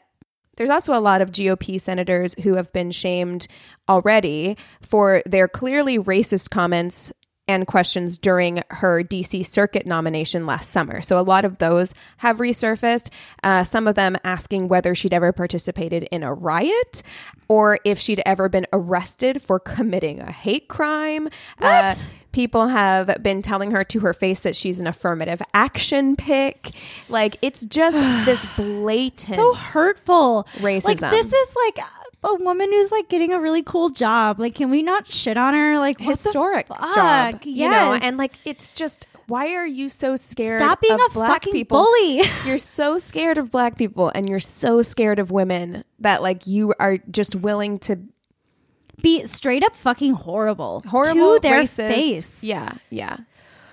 there's 0.57 0.71
also 0.71 0.95
a 0.95 1.01
lot 1.01 1.21
of 1.21 1.33
GOP 1.33 1.79
senators 1.79 2.35
who 2.43 2.55
have 2.55 2.73
been 2.73 2.91
shamed 2.93 3.47
already 3.91 4.57
for 4.81 5.21
their 5.27 5.49
clearly 5.49 5.99
racist 5.99 6.49
comments 6.49 7.13
and 7.47 7.67
questions 7.67 8.17
during 8.17 8.63
her 8.71 9.03
DC 9.03 9.45
circuit 9.45 9.87
nomination 9.87 10.47
last 10.47 10.71
summer. 10.71 11.01
So 11.01 11.19
a 11.19 11.23
lot 11.23 11.45
of 11.45 11.59
those 11.59 11.95
have 12.19 12.39
resurfaced. 12.39 13.11
Uh, 13.43 13.65
some 13.65 13.87
of 13.87 13.95
them 13.95 14.17
asking 14.25 14.69
whether 14.69 14.95
she'd 14.95 15.13
ever 15.13 15.33
participated 15.33 16.05
in 16.11 16.23
a 16.23 16.33
riot 16.33 17.03
or 17.49 17.79
if 17.85 17.99
she'd 17.99 18.23
ever 18.25 18.49
been 18.49 18.67
arrested 18.73 19.43
for 19.43 19.59
committing 19.61 20.21
a 20.21 20.33
hate 20.33 20.69
crime. 20.69 21.29
Uh, 21.61 21.95
people 22.33 22.69
have 22.69 23.23
been 23.23 23.43
telling 23.43 23.71
her 23.71 23.85
to 23.85 24.01
her 24.01 24.13
face 24.13 24.41
that 24.41 24.57
she's 24.57 24.81
an 24.81 24.87
affirmative 24.87 25.43
action 25.53 26.17
pick. 26.17 26.71
Like 27.09 27.37
it's 27.43 27.65
just 27.67 27.97
this 28.27 28.45
blatant. 28.57 29.21
so 29.21 29.55
hurtful. 29.55 30.47
Like 30.61 30.83
Racism. 30.83 31.11
this 31.11 31.33
is 31.33 31.57
like 31.65 31.87
a 32.25 32.35
woman 32.37 32.73
who's 32.73 32.91
like 32.91 33.09
getting 33.09 33.33
a 33.33 33.41
really 33.41 33.63
cool 33.63 33.91
job. 33.91 34.41
Like, 34.41 34.55
can 34.55 34.71
we 34.71 34.83
not 34.83 35.11
shit 35.11 35.37
on 35.37 35.55
her? 35.55 35.79
Like, 35.79 35.99
what 36.01 36.07
the 36.07 36.13
historic 36.13 36.69
fuck? 36.69 36.95
job, 36.95 37.41
you 37.45 37.69
know, 37.69 37.99
and 38.01 38.17
like 38.17 38.33
it's 38.45 38.73
just 38.73 39.07
why 39.27 39.55
are 39.55 39.67
you 39.67 39.89
so 39.89 40.17
scared? 40.17 40.61
Stop 40.61 40.81
being 40.81 40.95
of 40.95 41.01
a 41.11 41.15
black 41.15 41.31
fucking 41.31 41.53
people? 41.53 41.79
bully. 41.79 42.23
You're 42.47 42.59
so 42.59 42.99
scared 42.99 43.39
of 43.39 43.51
black 43.51 43.77
people, 43.77 44.11
and 44.15 44.29
you're 44.29 44.39
so 44.39 44.83
scared 44.83 45.19
of 45.19 45.31
women 45.31 45.85
that 46.01 46.23
like 46.23 46.47
you 46.47 46.75
are 46.79 46.99
just 47.11 47.35
willing 47.35 47.79
to 47.81 47.99
be 49.01 49.25
straight 49.25 49.65
up 49.65 49.75
fucking 49.77 50.15
horrible, 50.15 50.83
horrible 50.87 51.35
to 51.37 51.41
their 51.41 51.63
racist- 51.63 51.89
face. 51.89 52.45
Yeah, 52.45 52.73
yeah, 52.91 53.19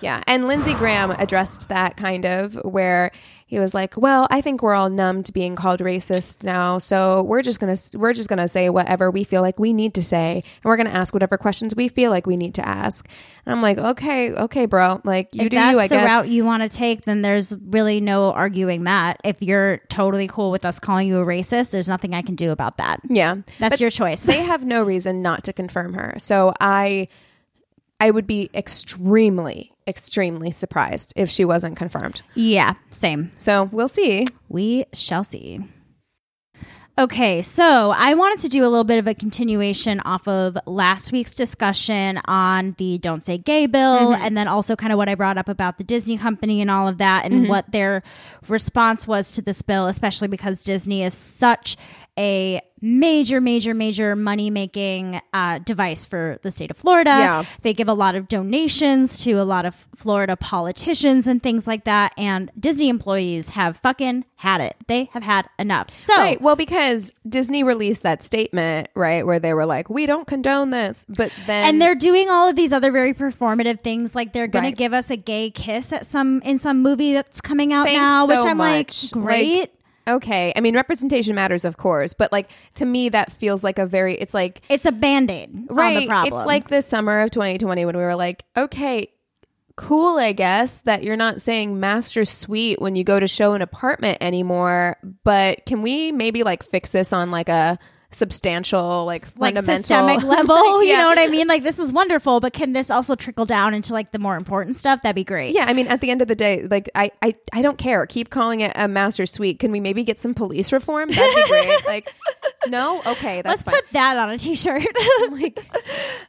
yeah. 0.00 0.22
And 0.26 0.46
Lindsey 0.46 0.74
Graham 0.74 1.10
addressed 1.10 1.68
that 1.68 1.96
kind 1.96 2.24
of 2.24 2.54
where 2.64 3.12
he 3.52 3.58
was 3.58 3.74
like, 3.74 3.98
"Well, 3.98 4.26
I 4.30 4.40
think 4.40 4.62
we're 4.62 4.72
all 4.72 4.88
numb 4.88 5.22
to 5.24 5.30
being 5.32 5.56
called 5.56 5.80
racist 5.80 6.42
now, 6.42 6.78
so 6.78 7.22
we're 7.22 7.42
just 7.42 7.60
gonna 7.60 7.76
we're 7.94 8.14
just 8.14 8.30
gonna 8.30 8.48
say 8.48 8.70
whatever 8.70 9.10
we 9.10 9.24
feel 9.24 9.42
like 9.42 9.58
we 9.60 9.74
need 9.74 9.92
to 9.94 10.02
say, 10.02 10.36
and 10.36 10.64
we're 10.64 10.78
gonna 10.78 10.88
ask 10.88 11.12
whatever 11.12 11.36
questions 11.36 11.74
we 11.76 11.88
feel 11.88 12.10
like 12.10 12.26
we 12.26 12.38
need 12.38 12.54
to 12.54 12.66
ask." 12.66 13.06
And 13.44 13.54
I'm 13.54 13.60
like, 13.60 13.76
"Okay, 13.76 14.30
okay, 14.32 14.64
bro. 14.64 15.02
Like 15.04 15.34
you 15.34 15.42
if 15.44 15.50
do 15.50 15.56
that's 15.56 15.74
you, 15.74 15.80
I 15.80 15.88
the 15.88 15.96
guess." 15.96 16.06
route 16.06 16.28
you 16.28 16.46
want 16.46 16.62
to 16.62 16.68
take, 16.70 17.04
then 17.04 17.20
there's 17.20 17.54
really 17.68 18.00
no 18.00 18.32
arguing 18.32 18.84
that. 18.84 19.20
If 19.22 19.42
you're 19.42 19.78
totally 19.90 20.28
cool 20.28 20.50
with 20.50 20.64
us 20.64 20.78
calling 20.78 21.06
you 21.06 21.18
a 21.18 21.24
racist, 21.26 21.72
there's 21.72 21.90
nothing 21.90 22.14
I 22.14 22.22
can 22.22 22.36
do 22.36 22.52
about 22.52 22.78
that. 22.78 23.00
yeah, 23.06 23.34
That's 23.58 23.74
But 23.74 23.80
your 23.80 23.90
choice. 23.90 24.22
they 24.22 24.42
have 24.42 24.64
no 24.64 24.82
reason 24.82 25.20
not 25.20 25.44
to 25.44 25.52
confirm 25.52 25.92
her. 25.92 26.14
So 26.16 26.54
I 26.58 27.06
I 28.02 28.10
would 28.10 28.26
be 28.26 28.50
extremely 28.52 29.72
extremely 29.86 30.50
surprised 30.50 31.12
if 31.14 31.30
she 31.30 31.44
wasn't 31.44 31.76
confirmed. 31.76 32.22
yeah, 32.34 32.74
same. 32.90 33.30
So 33.38 33.68
we'll 33.70 33.86
see. 33.86 34.26
We 34.48 34.86
shall 34.92 35.22
see. 35.22 35.60
Okay, 36.98 37.40
so 37.42 37.92
I 37.96 38.12
wanted 38.14 38.40
to 38.40 38.48
do 38.48 38.62
a 38.64 38.68
little 38.68 38.84
bit 38.84 38.98
of 38.98 39.06
a 39.06 39.14
continuation 39.14 40.00
off 40.00 40.28
of 40.28 40.58
last 40.66 41.10
week's 41.10 41.32
discussion 41.32 42.20
on 42.26 42.74
the 42.76 42.98
Don't 42.98 43.24
Say 43.24 43.38
Gay 43.38 43.66
bill, 43.66 44.10
mm-hmm. 44.12 44.22
and 44.22 44.36
then 44.36 44.46
also 44.46 44.76
kind 44.76 44.92
of 44.92 44.98
what 44.98 45.08
I 45.08 45.14
brought 45.14 45.38
up 45.38 45.48
about 45.48 45.78
the 45.78 45.84
Disney 45.84 46.18
company 46.18 46.60
and 46.60 46.70
all 46.70 46.88
of 46.88 46.98
that, 46.98 47.24
and 47.24 47.34
mm-hmm. 47.34 47.48
what 47.48 47.70
their 47.72 48.02
response 48.46 49.06
was 49.06 49.32
to 49.32 49.42
this 49.42 49.62
bill, 49.62 49.86
especially 49.86 50.28
because 50.28 50.64
Disney 50.64 51.02
is 51.02 51.14
such 51.14 51.76
a 52.18 52.60
major, 52.84 53.40
major, 53.40 53.74
major 53.74 54.16
money 54.16 54.50
making 54.50 55.20
uh, 55.32 55.58
device 55.60 56.04
for 56.04 56.38
the 56.42 56.50
state 56.50 56.70
of 56.70 56.76
Florida. 56.76 57.10
Yeah. 57.10 57.44
They 57.62 57.74
give 57.74 57.88
a 57.88 57.94
lot 57.94 58.16
of 58.16 58.26
donations 58.26 59.22
to 59.24 59.32
a 59.34 59.44
lot 59.44 59.64
of 59.64 59.74
Florida 59.94 60.36
politicians 60.36 61.26
and 61.28 61.40
things 61.40 61.66
like 61.68 61.84
that. 61.84 62.12
And 62.18 62.50
Disney 62.58 62.88
employees 62.88 63.50
have 63.50 63.76
fucking 63.78 64.24
had 64.34 64.60
it. 64.60 64.74
They 64.88 65.04
have 65.12 65.22
had 65.22 65.48
enough. 65.60 65.96
So, 65.96 66.14
Right. 66.16 66.40
Well, 66.42 66.56
because 66.56 67.12
Disney 67.28 67.62
released 67.62 68.02
that 68.02 68.22
statement, 68.24 68.88
right, 68.94 69.24
where 69.24 69.38
they 69.38 69.54
were 69.54 69.64
like, 69.66 69.88
"We 69.88 70.06
don't 70.06 70.26
condone 70.26 70.70
this," 70.70 71.06
but 71.08 71.32
then 71.46 71.64
and 71.68 71.80
they're 71.80 71.94
doing 71.94 72.28
all 72.30 72.48
of 72.48 72.56
these 72.56 72.72
other 72.72 72.90
very 72.90 73.14
performative 73.14 73.80
things 73.82 74.14
like 74.16 74.32
they're 74.32 74.48
going 74.48 74.64
Right. 74.64 74.70
to 74.70 74.76
give 74.76 74.92
us 74.92 75.08
a 75.10 75.16
gay 75.16 75.50
kiss 75.50 75.92
at 75.92 76.04
some 76.04 76.40
in 76.42 76.58
some 76.58 76.82
movie 76.82 77.12
that's 77.12 77.40
coming 77.40 77.72
out 77.72 77.84
Thanks 77.86 77.98
now 77.98 78.26
which 78.26 78.38
i'm 78.44 78.56
much. 78.58 79.12
like 79.14 79.22
great 79.22 79.58
Like, 79.60 79.72
okay. 80.06 80.52
I 80.54 80.60
mean, 80.60 80.74
representation 80.74 81.34
matters, 81.34 81.64
of 81.64 81.76
course, 81.76 82.14
but 82.14 82.32
like 82.32 82.50
to 82.74 82.84
me, 82.84 83.08
that 83.10 83.32
feels 83.32 83.62
like 83.64 83.78
a 83.78 83.86
very. 83.86 84.14
It's 84.14 84.34
like 84.34 84.62
it's 84.68 84.86
a 84.86 84.92
band-aid 84.92 85.54
on 85.54 85.66
right. 85.76 86.00
the 86.00 86.06
problem 86.06 86.32
It's 86.38 86.46
like 86.46 86.68
the 86.68 86.82
summer 86.82 87.20
of 87.20 87.30
2020 87.30 87.84
when 87.84 87.96
we 87.96 88.02
were 88.02 88.16
like, 88.16 88.44
okay. 88.56 89.08
Cool, 89.74 90.18
I 90.18 90.32
guess 90.32 90.82
that 90.82 91.02
you're 91.02 91.16
not 91.16 91.40
saying 91.40 91.80
master 91.80 92.26
suite 92.26 92.78
when 92.78 92.94
you 92.94 93.04
go 93.04 93.18
to 93.18 93.26
show 93.26 93.54
an 93.54 93.62
apartment 93.62 94.18
anymore. 94.20 94.98
But 95.24 95.64
can 95.64 95.80
we 95.80 96.12
maybe 96.12 96.42
like 96.42 96.62
fix 96.62 96.90
this 96.90 97.10
on 97.10 97.30
like 97.30 97.48
a 97.48 97.78
substantial, 98.14 99.04
like 99.04 99.22
like 99.36 99.54
fundamental 99.56 99.76
systemic 99.76 100.22
level 100.24 100.82
you 100.82 100.92
know 100.94 101.08
what 101.08 101.18
i 101.18 101.26
mean 101.26 101.46
like 101.46 101.62
this 101.62 101.78
is 101.78 101.92
wonderful 101.92 102.40
but 102.40 102.52
can 102.52 102.72
this 102.72 102.90
also 102.90 103.14
trickle 103.14 103.44
down 103.44 103.74
into 103.74 103.92
like 103.92 104.12
the 104.12 104.18
more 104.18 104.36
important 104.36 104.76
stuff 104.76 105.02
that'd 105.02 105.14
be 105.14 105.24
great 105.24 105.54
Yeah, 105.54 105.64
I 105.66 105.72
mean, 105.72 105.86
at 105.88 106.00
the 106.00 106.10
end 106.10 106.22
of 106.22 106.28
the 106.28 106.34
day, 106.34 106.62
like 106.66 106.88
I, 106.94 107.10
I, 107.22 107.34
I 107.52 107.62
don't 107.62 107.78
care. 107.78 108.06
Keep 108.06 108.30
calling 108.30 108.60
it 108.60 108.72
a 108.74 108.88
master 108.88 109.26
suite. 109.26 109.58
Can 109.58 109.70
we 109.72 109.80
maybe 109.80 110.02
get 110.04 110.18
some 110.18 110.34
police 110.34 110.72
reform? 110.72 111.08
That'd 111.08 111.34
be 111.34 111.48
great. 111.48 111.78
like, 111.86 112.14
No, 112.68 113.00
okay, 113.06 113.42
that's 113.42 113.46
Let's 113.46 113.62
fine. 113.62 113.74
put 113.74 113.84
that 113.92 114.16
on 114.16 114.30
a 114.30 114.38
t-shirt. 114.38 114.86
like, 115.32 115.58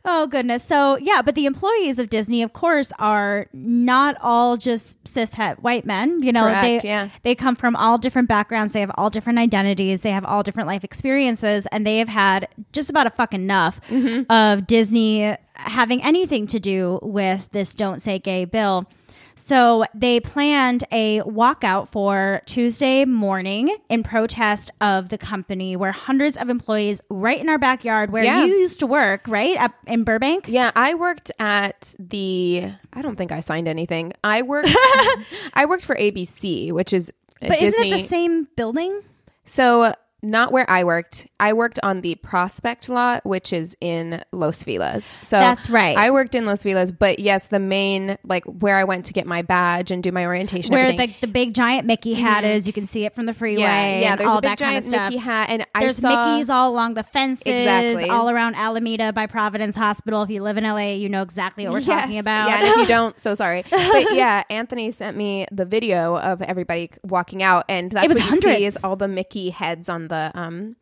oh 0.05 0.27
goodness. 0.27 0.63
So 0.63 0.97
yeah, 0.97 1.21
but 1.21 1.35
the 1.35 1.45
employees 1.45 1.99
of 1.99 2.09
Disney, 2.09 2.41
of 2.41 2.53
course, 2.53 2.91
are 2.99 3.47
not 3.53 4.17
all 4.21 4.57
just 4.57 5.03
cishet 5.03 5.59
white 5.59 5.85
men. 5.85 6.21
You 6.23 6.31
know, 6.31 6.43
Correct, 6.43 6.83
they 6.83 6.87
yeah. 6.87 7.09
they 7.23 7.35
come 7.35 7.55
from 7.55 7.75
all 7.75 7.97
different 7.97 8.27
backgrounds. 8.27 8.73
They 8.73 8.81
have 8.81 8.91
all 8.97 9.09
different 9.09 9.39
identities. 9.39 10.01
They 10.01 10.11
have 10.11 10.25
all 10.25 10.43
different 10.43 10.67
life 10.67 10.83
experiences, 10.83 11.67
and 11.73 11.85
they 11.85 11.97
have 11.97 12.09
had 12.09 12.47
just 12.71 12.89
about 12.89 13.07
a 13.07 13.11
fuck 13.11 13.33
enough 13.33 13.81
Mm-hmm. 13.89 14.31
of 14.31 14.67
Disney 14.67 15.35
having 15.55 16.03
anything 16.03 16.47
to 16.47 16.59
do 16.59 16.99
with 17.01 17.49
this 17.51 17.73
"Don't 17.73 18.01
Say 18.01 18.19
Gay" 18.19 18.45
bill. 18.45 18.87
So 19.35 19.83
they 19.95 20.19
planned 20.19 20.83
a 20.91 21.21
walkout 21.21 21.87
for 21.87 22.41
Tuesday 22.45 23.03
morning 23.03 23.75
in 23.89 24.03
protest 24.03 24.69
of 24.79 25.09
the 25.09 25.17
company, 25.17 25.75
where 25.75 25.91
hundreds 25.91 26.37
of 26.37 26.49
employees, 26.49 27.01
right 27.09 27.39
in 27.39 27.49
our 27.49 27.57
backyard, 27.57 28.11
where 28.11 28.23
Yeah. 28.23 28.45
you 28.45 28.53
used 28.53 28.79
to 28.81 28.85
work, 28.87 29.27
right 29.27 29.57
up 29.57 29.71
in 29.87 30.03
Burbank. 30.03 30.47
yeah, 30.47 30.69
I 30.75 30.93
worked 30.93 31.31
at 31.39 31.95
the. 31.97 32.69
I 32.93 33.01
don't 33.01 33.15
think 33.15 33.31
I 33.31 33.39
signed 33.39 33.67
anything. 33.67 34.13
I 34.23 34.43
worked. 34.43 34.69
I 35.55 35.65
worked 35.67 35.83
for 35.85 35.95
ABC, 35.95 36.71
which 36.71 36.93
is. 36.93 37.11
But 37.41 37.59
isn't 37.61 37.85
it 37.87 37.91
the 37.91 37.97
same 37.97 38.47
building? 38.55 39.01
So 39.45 39.93
not 40.23 40.51
where 40.51 40.69
I 40.69 40.85
worked. 40.85 41.27
I 41.39 41.53
worked 41.53 41.79
on 41.83 42.01
the 42.01 42.15
Prospect 42.15 42.87
lot, 42.87 43.25
which 43.25 43.51
is 43.51 43.75
in 43.81 44.23
Los 44.31 44.63
Feliz. 44.63 45.17
So 45.21 45.37
That's 45.37 45.69
right. 45.69 45.97
I 45.97 46.11
worked 46.11 46.33
in 46.33 46.45
Los 46.45 46.63
Feliz, 46.63 46.91
but 46.91 47.19
yes, 47.19 47.49
the 47.49 47.59
main 47.59 48.17
like 48.23 48.45
where 48.45 48.77
I 48.77 48.85
went 48.85 49.05
to 49.07 49.13
get 49.13 49.27
my 49.27 49.41
badge 49.41 49.91
and 49.91 50.01
do 50.01 50.11
my 50.11 50.25
orientation. 50.25 50.71
Where 50.71 50.85
everything. 50.85 51.09
the, 51.19 51.27
the 51.27 51.31
big 51.31 51.53
giant 51.53 51.85
Mickey 51.85 52.13
hat 52.13 52.43
mm-hmm. 52.43 52.53
is, 52.53 52.67
you 52.67 52.73
can 52.73 52.87
see 52.87 53.05
it 53.05 53.13
from 53.13 53.25
the 53.25 53.33
freeway. 53.33 53.61
yeah, 53.63 53.99
yeah. 53.99 54.15
There's 54.15 54.29
all 54.29 54.37
a 54.37 54.41
big 54.41 54.51
that 54.51 54.59
kind 54.59 54.77
of 54.77 54.89
giant. 54.89 55.13
Mickey 55.13 55.17
hat, 55.17 55.49
and 55.49 55.67
I 55.75 55.81
There's 55.81 55.97
saw 55.97 56.31
Mickey's 56.31 56.49
all 56.49 56.71
along 56.71 56.93
the 56.93 57.03
fences, 57.03 57.47
Exactly. 57.47 58.09
all 58.09 58.29
around 58.29 58.55
Alameda 58.55 59.11
by 59.11 59.27
Providence 59.27 59.75
Hospital. 59.75 60.23
If 60.23 60.29
you 60.29 60.41
live 60.41 60.57
in 60.57 60.63
LA, 60.63 60.93
you 60.93 61.09
know 61.09 61.21
exactly 61.21 61.65
what 61.65 61.73
we're 61.73 61.81
talking 61.81 62.17
about. 62.17 62.47
Yeah, 62.47 62.59
and 62.59 62.67
if 62.67 62.77
you 62.77 62.85
don't, 62.87 63.19
so 63.19 63.35
sorry. 63.35 63.63
But 63.69 64.13
yeah, 64.13 64.43
Anthony 64.49 64.91
sent 64.91 65.17
me 65.17 65.45
the 65.51 65.65
video 65.65 66.17
of 66.17 66.41
everybody 66.41 66.91
walking 67.03 67.43
out, 67.43 67.65
and 67.67 67.91
that's 67.91 68.05
It 68.05 68.07
was 68.07 68.19
what 68.19 68.33
you 68.35 68.41
see 68.41 68.65
is 68.65 68.83
all 68.83 68.95
the 68.95 69.09
Mickey 69.09 69.49
heads 69.49 69.89
on 69.89 70.07
the 70.07 70.12
um. 70.33 70.75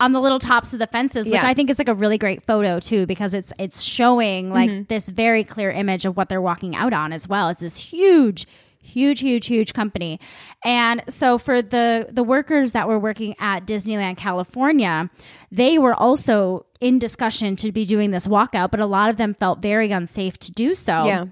on 0.00 0.12
the 0.12 0.20
little 0.20 0.38
tops 0.40 0.72
of 0.72 0.80
the 0.80 0.86
fences, 0.88 1.30
which 1.30 1.42
Yeah. 1.42 1.48
I 1.48 1.54
think 1.54 1.70
is 1.70 1.78
like 1.78 1.88
a 1.88 1.94
really 1.94 2.18
great 2.18 2.44
photo 2.44 2.80
too, 2.80 3.06
because 3.06 3.32
it's 3.34 3.52
it's 3.58 3.80
showing 3.82 4.50
like 4.50 4.70
Mm-hmm. 4.70 4.82
this 4.88 5.08
very 5.08 5.44
clear 5.44 5.70
image 5.70 6.04
of 6.04 6.16
what 6.16 6.28
they're 6.28 6.42
walking 6.42 6.74
out 6.76 6.92
on 6.92 7.12
as 7.12 7.28
well. 7.28 7.48
It's 7.48 7.60
this 7.60 7.76
huge, 7.76 8.46
huge, 8.82 9.20
huge, 9.20 9.46
huge 9.46 9.72
company, 9.72 10.18
and 10.64 11.02
so 11.08 11.38
for 11.38 11.62
the 11.62 12.06
the 12.10 12.22
workers 12.24 12.72
that 12.72 12.86
were 12.88 12.98
working 12.98 13.34
at 13.38 13.66
Disneyland 13.66 14.16
California, 14.16 15.08
they 15.52 15.78
were 15.78 15.94
also 15.94 16.66
in 16.80 16.98
discussion 16.98 17.56
to 17.56 17.72
be 17.72 17.84
doing 17.86 18.10
this 18.10 18.26
walkout, 18.26 18.70
but 18.70 18.80
a 18.80 18.86
lot 18.86 19.08
of 19.10 19.16
them 19.16 19.32
felt 19.32 19.60
very 19.62 19.90
unsafe 19.92 20.36
to 20.38 20.52
do 20.52 20.74
so 20.74 21.06
Yeah. 21.06 21.24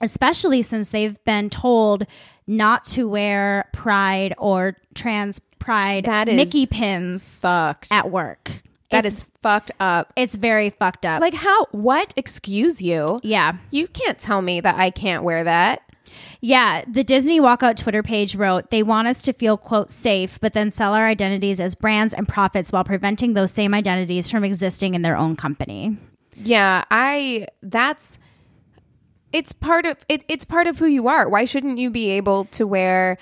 especially 0.00 0.62
since 0.62 0.90
they've 0.90 1.22
been 1.24 1.50
told 1.50 2.04
not 2.46 2.84
to 2.84 3.06
wear 3.08 3.68
pride 3.74 4.32
or 4.38 4.76
trans 4.94 5.40
pride 5.58 6.04
That 6.04 6.28
is 6.28 6.36
Mickey 6.36 6.66
pins 6.66 7.40
Fucked. 7.40 7.92
at 7.92 8.10
work. 8.10 8.62
That 8.90 9.04
it's, 9.04 9.16
is 9.18 9.26
fucked 9.42 9.70
up. 9.80 10.12
it's 10.16 10.34
very 10.34 10.70
fucked 10.70 11.04
up. 11.04 11.20
Like 11.20 11.34
how? 11.34 11.66
What? 11.72 12.14
Excuse 12.16 12.80
you? 12.80 13.20
yeah. 13.22 13.56
You 13.70 13.86
can't 13.86 14.18
tell 14.18 14.40
me 14.40 14.60
that 14.60 14.76
I 14.76 14.90
can't 14.90 15.22
wear 15.24 15.44
that. 15.44 15.82
Yeah, 16.40 16.84
the 16.88 17.04
Disney 17.04 17.40
Walkout 17.40 17.76
Twitter 17.76 18.02
page 18.02 18.34
wrote, 18.34 18.70
they 18.70 18.82
want 18.82 19.08
us 19.08 19.22
to 19.22 19.32
feel, 19.32 19.56
quote, 19.56 19.90
safe, 19.90 20.40
but 20.40 20.52
then 20.52 20.70
sell 20.70 20.94
our 20.94 21.06
identities 21.06 21.60
as 21.60 21.74
brands 21.74 22.14
and 22.14 22.26
profits 22.26 22.72
while 22.72 22.84
preventing 22.84 23.34
those 23.34 23.50
same 23.50 23.74
identities 23.74 24.30
from 24.30 24.44
existing 24.44 24.94
in 24.94 25.02
their 25.02 25.16
own 25.16 25.36
company. 25.36 25.98
Yeah, 26.36 26.84
I 26.90 27.48
that's 27.60 28.18
it's 29.32 29.52
part 29.52 29.84
of 29.84 29.98
it, 30.08 30.24
it's 30.28 30.44
part 30.44 30.66
of 30.66 30.78
who 30.78 30.86
you 30.86 31.08
are. 31.08 31.28
Why 31.28 31.44
shouldn't 31.44 31.78
you 31.78 31.90
be 31.90 32.10
able 32.10 32.46
to 32.46 32.66
wear 32.66 33.18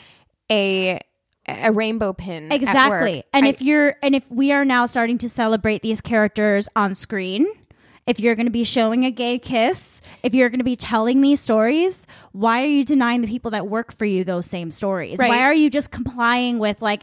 a 0.51 1.01
a 1.49 1.73
rainbow 1.73 2.13
pin? 2.13 2.51
Exactly. 2.53 3.25
And 3.33 3.47
I- 3.47 3.49
if 3.49 3.63
you're 3.63 3.97
and 4.03 4.15
if 4.15 4.25
we 4.31 4.53
are 4.53 4.65
now 4.65 4.87
starting 4.87 5.19
to 5.19 5.29
celebrate 5.29 5.83
these 5.83 6.01
characters 6.01 6.69
on 6.77 6.95
screen, 6.95 7.47
if 8.07 8.21
you're 8.21 8.35
going 8.37 8.47
to 8.47 8.53
be 8.53 8.65
showing 8.65 9.05
a 9.05 9.11
gay 9.11 9.39
kiss, 9.39 10.01
if 10.23 10.35
you're 10.35 10.49
going 10.49 10.61
to 10.61 10.65
be 10.65 10.77
telling 10.77 11.21
these 11.23 11.41
stories, 11.41 12.07
why 12.33 12.63
are 12.63 12.67
you 12.69 12.85
denying 12.85 13.21
the 13.21 13.27
people 13.29 13.51
that 13.51 13.67
work 13.67 13.93
for 13.93 14.05
you 14.05 14.23
those 14.25 14.47
same 14.47 14.71
stories? 14.71 15.19
Right. 15.19 15.29
Why 15.31 15.41
are 15.43 15.55
you 15.55 15.71
just 15.71 15.91
complying 15.91 16.59
with 16.59 16.81
like 16.83 17.03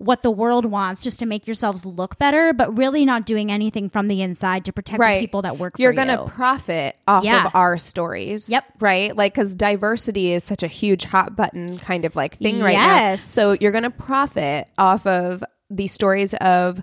what 0.00 0.22
the 0.22 0.30
world 0.30 0.64
wants 0.64 1.04
just 1.04 1.18
to 1.18 1.26
make 1.26 1.46
yourselves 1.46 1.84
look 1.84 2.18
better, 2.18 2.54
but 2.54 2.74
really 2.76 3.04
not 3.04 3.26
doing 3.26 3.52
anything 3.52 3.88
from 3.90 4.08
the 4.08 4.22
inside 4.22 4.64
to 4.64 4.72
protect 4.72 4.98
the 5.00 5.20
people 5.20 5.42
that 5.42 5.58
work 5.58 5.76
for 5.76 5.82
you're 5.82 5.92
gonna 5.92 6.22
you? 6.22 6.28
profit 6.30 6.96
off 7.06 7.22
Yeah. 7.22 7.44
of 7.46 7.54
our 7.54 7.76
stories 7.76 8.48
Yep. 8.50 8.64
right 8.80 9.14
like 9.14 9.34
because 9.34 9.54
diversity 9.54 10.32
is 10.32 10.42
such 10.42 10.62
a 10.62 10.66
huge 10.68 11.04
hot 11.04 11.36
button 11.36 11.76
kind 11.78 12.06
of 12.06 12.16
like 12.16 12.36
thing 12.38 12.60
right 12.60 12.72
now 12.76 12.94
Yes. 12.96 13.20
so 13.20 13.52
you're 13.60 13.72
gonna 13.72 13.90
profit 13.90 14.68
off 14.78 15.06
of 15.06 15.44
the 15.68 15.86
stories 15.86 16.32
of 16.34 16.80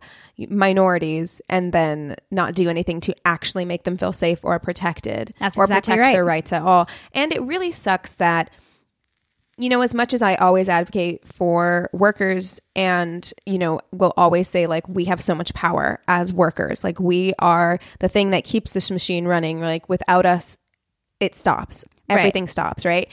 minorities 0.50 1.42
and 1.50 1.74
then 1.74 2.16
not 2.32 2.54
do 2.54 2.70
anything 2.70 3.00
to 3.02 3.16
actually 3.26 3.66
make 3.66 3.84
them 3.84 3.96
feel 3.96 4.14
safe 4.14 4.40
or 4.44 4.58
protected 4.60 5.34
That's 5.40 5.58
or 5.58 5.64
exactly 5.64 5.92
protect 5.94 6.08
right. 6.08 6.14
their 6.14 6.26
rights 6.26 6.54
at 6.54 6.62
all 6.62 6.88
and 7.14 7.32
it 7.34 7.42
really 7.42 7.72
sucks 7.72 8.16
that 8.16 8.50
you 9.58 9.70
know, 9.70 9.82
as 9.82 9.94
much 9.94 10.14
as 10.14 10.22
I 10.22 10.36
always 10.36 10.70
advocate 10.70 11.28
for 11.28 11.90
workers 11.92 12.60
and, 12.76 13.32
you 13.46 13.58
know, 13.58 13.82
will 13.92 14.14
always 14.16 14.48
say, 14.48 14.68
like, 14.68 14.88
we 14.88 15.06
have 15.06 15.22
so 15.22 15.34
much 15.34 15.54
power 15.56 16.00
as 16.08 16.32
workers. 16.32 16.84
Like, 16.84 17.00
we 17.00 17.34
are 17.40 17.80
the 18.00 18.08
thing 18.08 18.30
that 18.32 18.44
keeps 18.44 18.74
this 18.74 18.92
machine 18.92 19.26
running. 19.26 19.60
Like, 19.60 19.90
without 19.90 20.28
us, 20.28 20.58
it 21.20 21.34
stops. 21.34 21.86
Right. 22.08 22.20
Everything 22.20 22.48
stops, 22.48 22.86
right? 22.86 23.10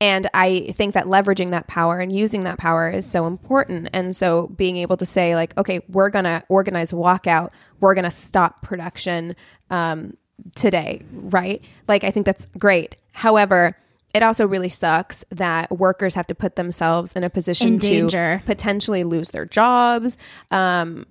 And 0.00 0.28
I 0.34 0.72
think 0.72 0.94
that 0.94 1.06
leveraging 1.06 1.50
that 1.50 1.66
power 1.66 1.98
and 1.98 2.12
using 2.12 2.44
that 2.44 2.58
power 2.58 2.90
is 2.90 3.08
so 3.08 3.26
important. 3.26 3.88
And 3.92 4.14
so 4.14 4.48
being 4.48 4.76
able 4.76 4.96
to 4.96 5.06
say, 5.06 5.34
like, 5.34 5.56
okay, 5.56 5.80
we're 5.88 6.10
going 6.10 6.24
to 6.24 6.44
organize 6.48 6.92
a 6.92 6.96
walkout, 6.96 7.50
we're 7.80 7.94
going 7.94 8.04
to 8.04 8.10
stop 8.10 8.62
production 8.62 9.36
um, 9.70 10.16
today, 10.54 11.02
right? 11.12 11.62
Like, 11.88 12.04
I 12.04 12.10
think 12.10 12.26
that's 12.26 12.46
great. 12.46 12.96
However, 13.12 13.76
it 14.14 14.22
also 14.22 14.46
really 14.46 14.68
sucks 14.68 15.24
that 15.30 15.70
workers 15.70 16.14
have 16.14 16.26
to 16.26 16.34
put 16.34 16.56
themselves 16.56 17.14
in 17.14 17.24
a 17.24 17.30
position 17.30 17.74
In 17.74 18.08
to 18.08 18.40
potentially 18.44 19.04
lose 19.04 19.30
their 19.30 19.46
jobs. 19.46 20.18
Um, 20.50 21.06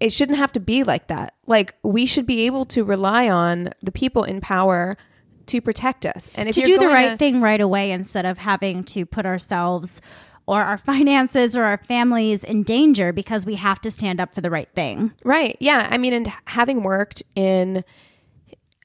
it 0.00 0.12
shouldn't 0.12 0.38
have 0.38 0.52
to 0.52 0.60
be 0.60 0.84
like 0.84 1.08
that. 1.08 1.34
Like 1.46 1.74
we 1.82 2.06
should 2.06 2.26
be 2.26 2.46
able 2.46 2.64
to 2.66 2.84
rely 2.84 3.28
on 3.28 3.70
the 3.82 3.90
people 3.90 4.22
in 4.22 4.40
power 4.40 4.96
to 5.46 5.60
protect 5.60 6.06
us. 6.06 6.30
And 6.34 6.48
if 6.48 6.54
to 6.54 6.62
do 6.62 6.78
the 6.78 6.86
right 6.86 7.12
to- 7.12 7.16
thing 7.16 7.40
right 7.40 7.60
away 7.60 7.90
instead 7.90 8.24
of 8.24 8.38
having 8.38 8.84
to 8.84 9.04
put 9.04 9.26
ourselves 9.26 10.00
or 10.46 10.62
our 10.62 10.78
finances 10.78 11.56
or 11.56 11.64
our 11.64 11.78
families 11.78 12.44
in 12.44 12.62
danger 12.62 13.12
because 13.12 13.44
we 13.46 13.56
have 13.56 13.80
to 13.80 13.90
stand 13.90 14.20
up 14.20 14.34
for 14.34 14.40
the 14.40 14.50
right 14.50 14.68
thing. 14.74 15.12
Right. 15.24 15.56
Yeah. 15.60 15.88
I 15.90 15.98
mean, 15.98 16.12
and 16.12 16.32
having 16.44 16.82
worked 16.82 17.22
in 17.34 17.84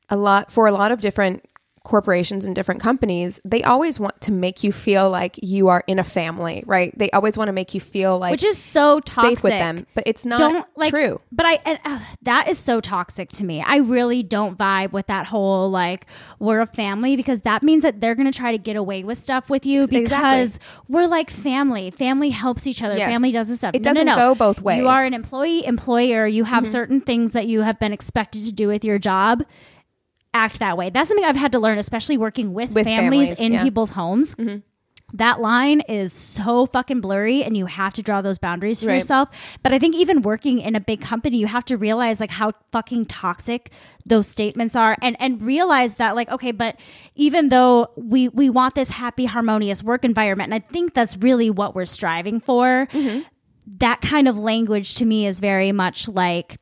a 0.10 0.18
lot 0.18 0.52
for 0.52 0.68
a 0.68 0.72
lot 0.72 0.92
of 0.92 1.02
different 1.02 1.46
corporations 1.84 2.46
and 2.46 2.56
different 2.56 2.80
companies, 2.82 3.42
they 3.44 3.62
always 3.64 4.00
want 4.00 4.20
to 4.22 4.32
make 4.32 4.64
you 4.64 4.72
feel 4.72 5.10
like 5.10 5.38
you 5.44 5.68
are 5.68 5.84
in 5.86 6.00
a 6.00 6.04
family, 6.04 6.64
right? 6.66 6.98
They 6.98 7.12
always 7.12 7.38
want 7.38 7.50
to 7.50 7.52
make 7.52 7.74
you 7.74 7.82
feel 7.82 8.18
like 8.20 8.32
Which 8.32 8.46
is 8.46 8.58
so 8.58 9.02
toxic. 9.02 9.40
safe 9.40 9.44
with 9.44 9.52
them, 9.52 9.86
but 9.94 10.06
it's 10.08 10.26
not 10.26 10.40
don't 10.40 10.66
like 10.78 10.92
true. 10.92 11.20
But 11.32 11.46
I 11.46 11.60
and, 11.66 11.80
uh, 11.84 12.00
that 12.22 12.48
is 12.48 12.58
so 12.58 12.80
toxic 12.80 13.30
to 13.34 13.44
me. 13.44 13.62
I 13.62 13.78
really 13.78 14.24
don't 14.24 14.58
vibe 14.58 14.94
with 14.94 15.08
that 15.08 15.26
whole 15.28 15.70
like 15.70 16.06
we're 16.40 16.62
a 16.62 16.66
family 16.66 17.18
because 17.18 17.42
that 17.42 17.64
means 17.64 17.84
that 17.84 18.00
they're 18.00 18.16
going 18.16 18.32
to 18.32 18.38
try 18.38 18.54
to 18.54 18.58
get 18.58 18.78
away 18.78 19.04
with 19.04 19.18
stuff 19.18 19.50
with 19.50 19.66
you 19.66 19.82
Exactly. 19.84 20.04
because 20.04 20.60
we're 20.88 21.08
like 21.08 21.30
family. 21.30 21.92
Family 21.92 22.30
helps 22.30 22.66
each 22.66 22.82
other. 22.82 22.98
Yes. 22.98 23.12
Family 23.12 23.32
does 23.34 23.50
this 23.50 23.58
stuff. 23.58 23.76
It 23.76 23.84
No, 23.84 23.90
no, 23.90 23.94
doesn't 23.94 24.06
no. 24.08 24.16
go 24.16 24.36
both 24.36 24.62
ways. 24.62 24.80
Mm-hmm. 24.80 24.88
are 24.88 25.04
an 25.04 25.14
employee, 25.14 25.66
employer. 25.66 26.26
You 26.28 26.46
have 26.46 26.66
certain 26.66 27.02
things 27.02 27.34
that 27.34 27.48
you 27.48 27.62
have 27.62 27.78
been 27.78 27.92
expected 27.92 28.46
to 28.46 28.54
do 28.54 28.70
with 28.70 28.86
your 28.86 29.00
job. 29.00 29.44
Act 30.34 30.60
that 30.60 30.78
way. 30.78 30.90
That's 30.90 31.10
something 31.10 31.26
I've 31.26 31.36
had 31.36 31.52
to 31.52 31.60
learn, 31.60 31.78
especially 31.78 32.18
working 32.18 32.54
with, 32.54 32.72
With 32.72 32.86
families, 32.86 33.30
families, 33.30 33.40
in 33.40 33.52
yeah. 33.54 33.60
Mm-hmm. 33.60 33.66
people's 33.68 33.92
homes. 33.92 34.36
That 35.16 35.40
line 35.42 35.82
is 35.82 36.12
so 36.12 36.66
fucking 36.66 37.00
blurry, 37.02 37.44
and 37.44 37.56
you 37.56 37.68
have 37.68 37.94
to 37.94 38.02
draw 38.02 38.22
those 38.24 38.40
boundaries 38.40 38.82
for 38.82 38.88
Right. 38.88 38.96
yourself. 38.96 39.60
But 39.62 39.72
I 39.72 39.78
think 39.78 39.94
even 39.96 40.24
working 40.24 40.58
in 40.60 40.76
a 40.76 40.80
big 40.80 41.02
company, 41.02 41.38
you 41.38 41.46
have 41.46 41.66
to 41.66 41.78
realize 41.78 42.20
like 42.20 42.32
how 42.32 42.54
fucking 42.72 43.06
toxic 43.06 43.72
those 44.08 44.28
statements 44.28 44.76
are, 44.76 44.98
and 45.04 45.16
and 45.20 45.40
realize 45.44 45.96
that 45.96 46.16
like 46.16 46.32
okay, 46.32 46.52
but 46.52 46.80
even 47.14 47.50
though 47.50 47.92
we 47.96 48.28
we 48.30 48.50
want 48.50 48.74
this 48.74 48.90
happy, 48.90 49.26
harmonious 49.26 49.84
work 49.84 50.04
environment, 50.04 50.52
and 50.52 50.56
I 50.64 50.66
think 50.74 50.96
that's 50.96 51.16
really 51.18 51.52
what 51.52 51.76
we're 51.76 51.86
striving 51.86 52.40
for. 52.40 52.88
Mm-hmm. 52.92 53.20
That 53.78 54.02
kind 54.02 54.28
of 54.28 54.38
language 54.38 54.96
to 54.96 55.06
me 55.06 55.28
is 55.28 55.40
very 55.40 55.72
much 55.72 56.08
like 56.08 56.58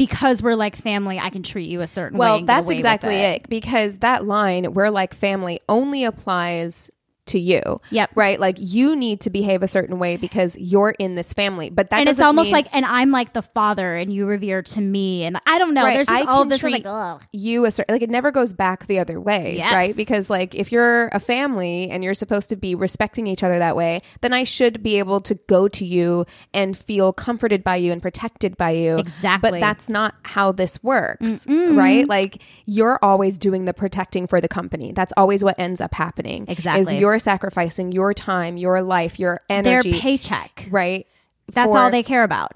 because 0.00 0.42
we're 0.42 0.54
like 0.54 0.76
family, 0.76 1.18
I 1.18 1.28
can 1.28 1.42
treat 1.42 1.68
you 1.68 1.82
a 1.82 1.86
certain 1.86 2.16
way. 2.16 2.24
Well, 2.24 2.44
that's 2.46 2.70
exactly 2.70 3.16
it. 3.16 3.46
because 3.50 3.98
that 3.98 4.24
line, 4.24 4.72
we're 4.72 4.88
like 4.88 5.12
family, 5.12 5.60
only 5.68 6.04
applies 6.04 6.90
to 7.30 7.38
you. 7.40 7.80
Yep. 7.90 8.10
Right? 8.14 8.38
Like 8.38 8.56
you 8.58 8.94
need 8.94 9.20
to 9.22 9.30
behave 9.30 9.62
a 9.62 9.68
certain 9.68 9.98
way 9.98 10.16
because 10.16 10.56
you're 10.58 10.94
in 10.98 11.14
this 11.14 11.32
family. 11.32 11.70
But 11.70 11.90
that 11.90 12.00
and 12.00 12.08
it's 12.08 12.20
almost 12.20 12.46
mean- 12.48 12.52
like, 12.52 12.68
and 12.72 12.84
I'm 12.84 13.10
like 13.10 13.32
the 13.32 13.42
father, 13.42 13.96
and 13.96 14.12
you 14.12 14.26
revere 14.26 14.62
to 14.62 14.80
me, 14.80 15.24
and 15.24 15.38
I 15.46 15.58
don't 15.58 15.74
know. 15.74 15.84
Right, 15.84 15.94
There's 15.94 16.08
just 16.08 16.22
I 16.22 16.30
all 16.30 16.44
this 16.44 16.62
like, 16.62 16.82
ugh. 16.84 17.22
you 17.32 17.64
a 17.64 17.70
certain 17.70 17.94
like 17.94 18.02
it 18.02 18.10
never 18.10 18.30
goes 18.30 18.52
back 18.54 18.86
the 18.86 18.98
other 18.98 19.20
way, 19.20 19.56
Yes. 19.56 19.72
right? 19.72 19.96
Because 19.96 20.28
like 20.30 20.54
if 20.54 20.70
you're 20.72 21.08
a 21.08 21.20
family 21.20 21.90
and 21.90 22.04
you're 22.04 22.14
supposed 22.14 22.48
to 22.50 22.56
be 22.56 22.74
respecting 22.74 23.26
each 23.26 23.42
other 23.42 23.58
that 23.58 23.76
way, 23.76 24.02
then 24.20 24.32
I 24.32 24.44
should 24.44 24.82
be 24.82 24.98
able 24.98 25.20
to 25.20 25.34
go 25.46 25.68
to 25.68 25.84
you 25.84 26.26
and 26.52 26.76
feel 26.76 27.12
comforted 27.12 27.62
by 27.64 27.76
you 27.76 27.92
and 27.92 28.02
protected 28.02 28.56
by 28.56 28.70
you. 28.72 28.98
Exactly. 28.98 29.52
But 29.52 29.60
that's 29.60 29.88
not 29.88 30.14
how 30.22 30.52
this 30.52 30.82
works, 30.82 31.46
right? 31.48 32.08
Like 32.08 32.42
you're 32.66 32.98
always 33.02 33.38
doing 33.38 33.64
the 33.64 33.74
protecting 33.74 34.26
for 34.26 34.40
the 34.40 34.48
company. 34.48 34.92
That's 34.92 35.12
always 35.16 35.44
what 35.44 35.58
ends 35.58 35.80
up 35.80 35.94
happening. 35.94 36.46
Exactly. 36.48 36.82
Is 36.96 37.00
you're 37.00 37.18
sacrificing 37.20 37.92
your 37.92 38.12
time, 38.12 38.56
your 38.56 38.82
life, 38.82 39.18
your 39.18 39.40
their 39.48 39.58
energy, 39.58 39.98
paycheck. 40.00 40.66
right? 40.70 41.06
That's 41.54 41.72
for- 41.72 41.78
all 41.78 41.90
they 41.90 42.02
care 42.02 42.24
about. 42.24 42.52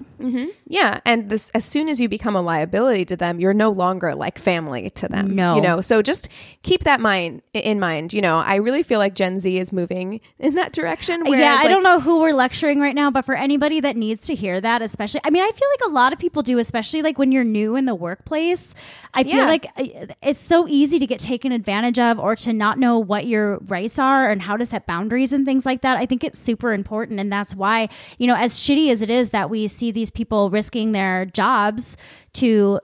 yeah, 0.67 0.99
and 1.05 1.29
this 1.29 1.49
as 1.51 1.65
soon 1.65 1.87
as 1.89 1.99
you 2.01 2.09
become 2.09 2.35
a 2.35 2.41
liability 2.41 3.05
to 3.05 3.15
them, 3.15 3.39
you're 3.39 3.53
no 3.53 3.69
longer 3.69 4.15
like 4.15 4.39
family 4.39 4.89
to 4.91 5.07
them. 5.07 5.35
No. 5.35 5.55
you 5.55 5.61
know. 5.61 5.81
So 5.81 6.01
just 6.01 6.29
keep 6.63 6.83
that 6.85 6.99
mind 6.99 7.41
in 7.53 7.79
mind. 7.79 8.13
You 8.13 8.21
know, 8.21 8.37
I 8.37 8.55
really 8.55 8.81
feel 8.83 8.99
like 8.99 9.13
Gen 9.13 9.39
Z 9.39 9.57
is 9.57 9.71
moving 9.71 10.21
in 10.39 10.55
that 10.55 10.73
direction. 10.73 11.21
Whereas, 11.25 11.39
yeah, 11.39 11.53
I 11.59 11.63
like, 11.63 11.69
don't 11.69 11.83
know 11.83 11.99
who 11.99 12.21
we're 12.21 12.33
lecturing 12.33 12.79
right 12.79 12.95
now, 12.95 13.11
but 13.11 13.25
for 13.25 13.35
anybody 13.35 13.79
that 13.81 13.95
needs 13.95 14.25
to 14.27 14.35
hear 14.35 14.59
that, 14.59 14.81
especially, 14.81 15.21
I 15.23 15.29
mean, 15.29 15.43
I 15.43 15.51
feel 15.51 15.67
like 15.79 15.89
a 15.91 15.93
lot 15.93 16.13
of 16.13 16.19
people 16.19 16.41
do, 16.41 16.57
especially 16.59 17.01
like 17.01 17.17
when 17.17 17.31
you're 17.31 17.43
new 17.43 17.75
in 17.75 17.85
the 17.85 17.95
workplace. 17.95 18.73
I 19.13 19.23
feel 19.23 19.35
Yeah. 19.37 19.45
like 19.45 19.65
uh, 19.77 20.07
it's 20.23 20.39
so 20.39 20.67
easy 20.67 20.99
to 20.99 21.07
get 21.07 21.19
taken 21.19 21.51
advantage 21.51 21.99
of 21.99 22.19
or 22.19 22.35
to 22.37 22.51
not 22.53 22.79
know 22.79 22.99
what 22.99 23.27
your 23.27 23.57
rights 23.59 23.99
are 23.99 24.29
and 24.29 24.41
how 24.41 24.57
to 24.57 24.65
set 24.65 24.85
boundaries 24.85 25.31
and 25.33 25.45
things 25.45 25.65
like 25.65 25.81
that. 25.81 25.97
I 25.97 26.05
think 26.05 26.23
it's 26.23 26.39
super 26.39 26.73
important. 26.73 27.19
And 27.19 27.31
that's 27.31 27.55
why, 27.55 27.89
you 28.17 28.27
know, 28.27 28.35
as 28.35 28.53
shitty 28.53 28.84
as 28.91 29.01
it 29.01 29.09
is 29.09 29.29
that 29.31 29.49
we 29.49 29.67
see 29.67 29.91
these 29.91 30.09
people 30.11 30.49
risking 30.49 30.91
their 30.91 31.25
jobs 31.25 31.97
to 32.33 32.79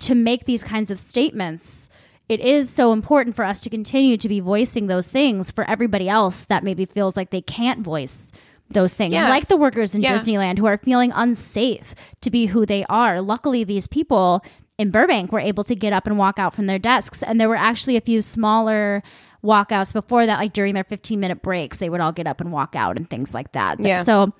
to 0.00 0.14
make 0.14 0.44
these 0.44 0.64
kinds 0.64 0.90
of 0.90 0.98
statements 0.98 1.88
it 2.28 2.40
is 2.40 2.70
so 2.70 2.92
important 2.92 3.36
for 3.36 3.44
us 3.44 3.60
to 3.60 3.68
continue 3.68 4.16
to 4.16 4.28
be 4.28 4.40
voicing 4.40 4.86
those 4.86 5.08
things 5.08 5.50
for 5.50 5.68
everybody 5.68 6.08
else 6.08 6.44
that 6.46 6.64
maybe 6.64 6.84
feels 6.86 7.16
like 7.16 7.30
they 7.30 7.42
can't 7.42 7.80
voice 7.80 8.32
those 8.70 8.94
things 8.94 9.14
Yeah. 9.14 9.28
like 9.28 9.48
the 9.48 9.56
workers 9.56 9.94
in 9.94 10.00
Yeah. 10.00 10.12
Disneyland 10.14 10.58
who 10.58 10.66
are 10.66 10.78
feeling 10.78 11.12
unsafe 11.14 11.94
to 12.22 12.30
be 12.30 12.46
who 12.46 12.64
they 12.64 12.84
are 12.88 13.20
luckily 13.20 13.64
these 13.64 13.86
people 13.86 14.42
in 14.78 14.90
Burbank 14.90 15.30
were 15.30 15.40
able 15.40 15.62
to 15.64 15.74
get 15.76 15.92
up 15.92 16.06
and 16.06 16.16
walk 16.18 16.38
out 16.38 16.54
from 16.54 16.66
their 16.66 16.78
desks 16.78 17.22
and 17.22 17.40
there 17.40 17.48
were 17.48 17.56
actually 17.56 17.96
a 17.96 18.00
few 18.00 18.22
smaller 18.22 19.02
walkouts 19.44 19.92
before 19.92 20.24
that 20.24 20.38
like 20.38 20.52
during 20.52 20.72
their 20.74 20.84
15 20.84 21.20
minute 21.20 21.42
breaks 21.42 21.76
they 21.76 21.90
would 21.90 22.00
all 22.00 22.12
get 22.12 22.26
up 22.26 22.40
and 22.40 22.50
walk 22.52 22.74
out 22.74 22.96
and 22.96 23.10
things 23.10 23.34
like 23.34 23.52
that 23.52 23.78
Yeah. 23.78 23.96
so 23.96 24.32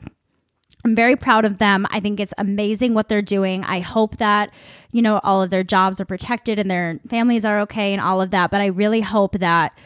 I'm 0.85 0.95
very 0.97 1.17
proud 1.17 1.45
of 1.45 1.59
them. 1.59 1.87
I 1.91 2.01
think 2.01 2.19
it's 2.19 2.35
amazing 2.39 2.95
what 2.95 3.09
they're 3.09 3.23
doing. 3.23 3.65
I 3.65 3.81
hope 3.81 4.17
that, 4.19 4.53
you 4.91 5.01
know, 5.03 5.21
all 5.23 5.41
of 5.43 5.51
their 5.51 5.63
jobs 5.63 6.01
are 6.01 6.05
protected 6.05 6.59
and 6.59 6.71
their 6.71 6.99
families 7.09 7.45
are 7.45 7.61
okay 7.61 7.93
and 7.93 8.03
all 8.03 8.21
of 8.21 8.31
that. 8.31 8.51
But 8.51 8.61
I 8.61 8.67
really 8.67 9.01
hope 9.01 9.39
that 9.39 9.79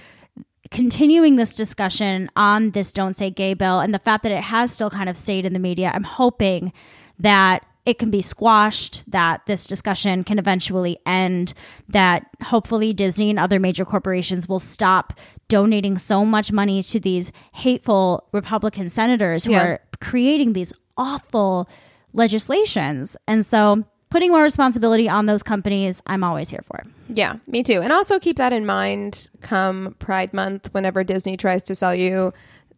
continuing 0.70 1.36
this 1.36 1.54
discussion 1.54 2.30
on 2.34 2.70
this 2.70 2.92
Don't 2.92 3.14
Say 3.14 3.30
Gay 3.30 3.54
bill 3.54 3.80
and 3.80 3.92
the 3.94 3.98
fact 3.98 4.22
that 4.22 4.32
it 4.32 4.42
has 4.42 4.72
still 4.72 4.90
kind 4.90 5.08
of 5.08 5.16
stayed 5.16 5.44
in 5.44 5.52
the 5.52 5.58
media, 5.58 5.92
I'm 5.94 6.02
hoping 6.02 6.72
that 7.18 7.64
it 7.84 7.98
can 8.00 8.10
be 8.10 8.20
squashed, 8.20 9.04
that 9.08 9.46
this 9.46 9.64
discussion 9.64 10.24
can 10.24 10.40
eventually 10.40 10.98
end, 11.06 11.54
that 11.88 12.26
hopefully 12.42 12.92
Disney 12.92 13.30
and 13.30 13.38
other 13.38 13.60
major 13.60 13.84
corporations 13.84 14.48
will 14.48 14.58
stop 14.58 15.12
donating 15.48 15.96
so 15.96 16.24
much 16.24 16.50
money 16.50 16.82
to 16.82 16.98
these 16.98 17.30
hateful 17.52 18.26
Republican 18.32 18.88
senators 18.88 19.44
who 19.44 19.52
Yeah. 19.52 19.62
are 19.62 19.80
creating 20.00 20.52
these 20.52 20.72
awful 20.96 21.68
legislations. 22.12 23.16
And 23.28 23.44
so 23.44 23.84
putting 24.10 24.30
more 24.30 24.42
responsibility 24.42 25.08
on 25.08 25.26
those 25.26 25.42
companies, 25.42 26.02
I'm 26.06 26.24
always 26.24 26.50
here 26.50 26.62
for. 26.66 26.82
Yeah, 27.08 27.36
me 27.46 27.62
too. 27.62 27.80
And 27.82 27.92
also 27.92 28.18
keep 28.18 28.36
that 28.36 28.52
in 28.52 28.66
mind 28.66 29.30
come 29.40 29.94
Pride 29.98 30.32
Month, 30.34 30.72
whenever 30.72 31.04
Disney 31.04 31.36
tries 31.36 31.62
to 31.64 31.74
sell 31.74 31.94
you 31.94 32.32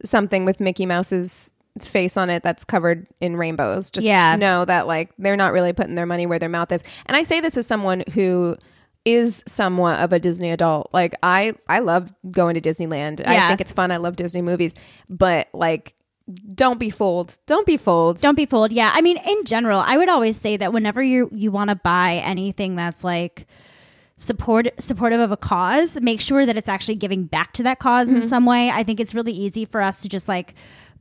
something 0.05 0.45
with 0.45 0.61
Mickey 0.61 0.87
Mouse's 0.87 1.53
face 1.81 2.17
on 2.17 2.29
it 2.29 2.43
that's 2.43 2.65
covered 2.65 3.07
in 3.21 3.37
rainbows. 3.37 3.91
Just 3.91 4.07
Yeah. 4.07 4.37
know 4.37 4.65
that 4.65 4.87
like 4.87 5.11
they're 5.19 5.37
not 5.37 5.53
really 5.53 5.73
putting 5.73 5.95
their 5.95 6.07
money 6.07 6.27
where 6.27 6.39
their 6.39 6.49
mouth 6.49 6.73
is. 6.73 6.83
And 7.07 7.17
I 7.17 7.23
say 7.23 7.41
this 7.41 7.57
as 7.57 7.67
someone 7.67 8.03
who 8.15 8.57
is 9.05 9.45
somewhat 9.47 10.01
of 10.01 10.13
a 10.13 10.19
Disney 10.19 10.51
adult. 10.51 10.93
Like 10.93 11.15
I 11.23 11.53
I 11.69 11.79
love 11.79 12.13
going 12.31 12.55
to 12.55 12.61
Disneyland. 12.61 13.25
I 13.27 13.49
think 13.49 13.61
it's 13.61 13.73
fun. 13.73 13.91
I 13.93 13.97
love 13.99 14.17
Disney 14.17 14.43
movies. 14.43 14.75
But 15.09 15.49
like 15.53 15.95
don't 16.55 16.79
be 16.79 16.91
fooled. 16.91 17.39
Don't 17.47 17.67
be 17.67 17.77
fooled. 17.77 18.21
Don't 18.21 18.35
be 18.35 18.47
fooled. 18.47 18.73
Yeah. 18.73 18.91
I 18.95 19.01
mean, 19.01 19.17
in 19.27 19.45
general, 19.45 19.81
I 19.81 19.97
would 19.97 20.09
always 20.09 20.37
say 20.37 20.57
that 20.59 20.73
whenever 20.73 21.03
you 21.03 21.31
you 21.33 21.51
want 21.51 21.71
to 21.71 21.77
buy 21.77 22.17
anything 22.25 22.77
that's 22.77 23.03
like 23.03 23.47
support 24.19 24.69
supportive 24.79 25.21
of 25.21 25.31
a 25.33 25.37
cause, 25.37 26.01
make 26.01 26.21
sure 26.21 26.45
that 26.45 26.57
it's 26.57 26.69
actually 26.69 26.97
giving 26.97 27.25
back 27.25 27.53
to 27.55 27.63
that 27.63 27.79
because 27.79 28.09
Mm-hmm. 28.09 28.23
in 28.23 28.29
some 28.29 28.45
way. 28.47 28.69
I 28.71 28.83
think 28.83 29.01
it's 29.01 29.15
really 29.15 29.33
easy 29.33 29.65
for 29.65 29.81
us 29.81 30.03
to 30.03 30.09
just 30.09 30.29
like 30.29 30.55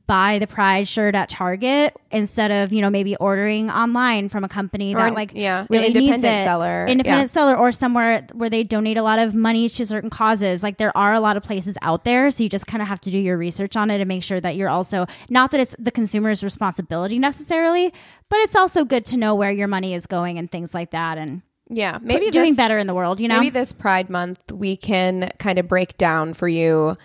buy 0.08 0.40
the 0.40 0.46
pride 0.48 0.88
shirt 0.88 1.14
at 1.14 1.28
Target 1.28 1.94
instead 2.10 2.50
of, 2.50 2.72
you 2.72 2.80
know, 2.80 2.90
maybe 2.90 3.14
ordering 3.16 3.70
online 3.70 4.28
from 4.28 4.42
a 4.42 4.48
company 4.48 4.94
Or 4.94 4.98
that 4.98 5.14
like 5.14 5.30
yeah, 5.34 5.66
really 5.70 5.88
needs 5.92 5.96
independent 5.98 6.40
it. 6.40 6.44
seller. 6.44 6.86
Independent 6.88 7.28
Yeah. 7.28 7.32
seller 7.32 7.54
or 7.56 7.70
somewhere 7.70 8.26
where 8.32 8.50
they 8.50 8.64
donate 8.64 8.96
a 8.96 9.02
lot 9.02 9.20
of 9.20 9.34
money 9.36 9.68
to 9.68 9.84
certain 9.84 10.10
causes. 10.10 10.62
Like 10.64 10.78
there 10.78 10.96
are 10.96 11.12
a 11.14 11.20
lot 11.20 11.36
of 11.36 11.44
places 11.44 11.78
out 11.82 12.02
there, 12.04 12.30
so 12.32 12.42
you 12.42 12.48
just 12.48 12.66
kind 12.66 12.82
of 12.82 12.88
have 12.88 13.00
to 13.02 13.10
do 13.10 13.18
your 13.18 13.36
research 13.36 13.76
on 13.76 13.90
it 13.90 14.00
and 14.00 14.08
make 14.08 14.24
sure 14.24 14.40
that 14.40 14.56
you're 14.56 14.70
also 14.70 15.06
not 15.28 15.52
that 15.52 15.60
it's 15.60 15.76
the 15.78 15.90
consumer's 15.92 16.42
responsibility 16.42 17.18
necessarily, 17.18 17.92
but 18.30 18.38
it's 18.40 18.56
also 18.56 18.84
good 18.84 19.04
to 19.06 19.16
know 19.18 19.34
where 19.36 19.52
your 19.52 19.68
money 19.68 19.94
is 19.94 20.06
going 20.06 20.38
and 20.38 20.50
things 20.50 20.72
like 20.74 20.90
that 20.90 21.18
and 21.18 21.42
Yeah, 21.68 21.98
maybe 22.00 22.30
doing 22.30 22.52
this- 22.52 22.56
better 22.56 22.78
in 22.78 22.86
the 22.86 22.94
world, 22.94 23.20
you 23.20 23.28
know? 23.28 23.34
Maybe 23.36 23.50
this 23.50 23.74
Pride 23.74 24.08
Month 24.08 24.50
we 24.52 24.74
can 24.74 25.30
kind 25.38 25.58
of 25.58 25.68
break 25.68 25.98
down 25.98 26.32
for 26.32 26.48
you 26.48 26.96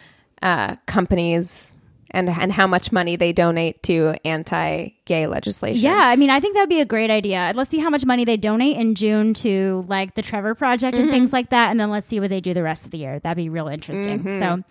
uh, 0.42 0.76
companies 0.86 1.74
and 2.13 2.30
and 2.30 2.54
how 2.54 2.67
much 2.67 2.91
money 2.91 3.15
they 3.15 3.34
donate 3.34 3.82
to 3.84 4.15
anti-gay 5.04 5.28
legislation. 5.28 5.84
Yeah, 5.84 6.02
I 6.04 6.16
mean, 6.16 6.30
I 6.30 6.39
think 6.39 6.56
that'd 6.56 6.70
be 6.70 6.82
a 6.82 6.86
great 6.86 7.10
idea. 7.10 7.52
Let's 7.56 7.70
see 7.70 7.80
how 7.80 7.89
much 7.89 8.06
money 8.06 8.26
they 8.26 8.38
donate 8.38 8.78
in 8.78 8.96
June 8.96 9.34
to 9.36 9.84
like 9.88 10.16
the 10.16 10.22
Trevor 10.22 10.56
Project 10.56 10.98
and 10.98 11.06
mm-hmm. 11.06 11.13
things 11.13 11.34
like 11.34 11.50
that, 11.50 11.72
and 11.72 11.80
then 11.80 11.89
let's 11.89 12.08
see 12.08 12.20
what 12.20 12.30
they 12.30 12.42
do 12.42 12.54
the 12.54 12.63
rest 12.63 12.86
of 12.86 12.92
the 12.92 12.98
year. 12.98 13.20
That'd 13.20 13.38
be 13.38 13.50
real 13.50 13.68
interesting. 13.68 14.24
Mm-hmm. 14.24 14.39
So, 14.39 14.63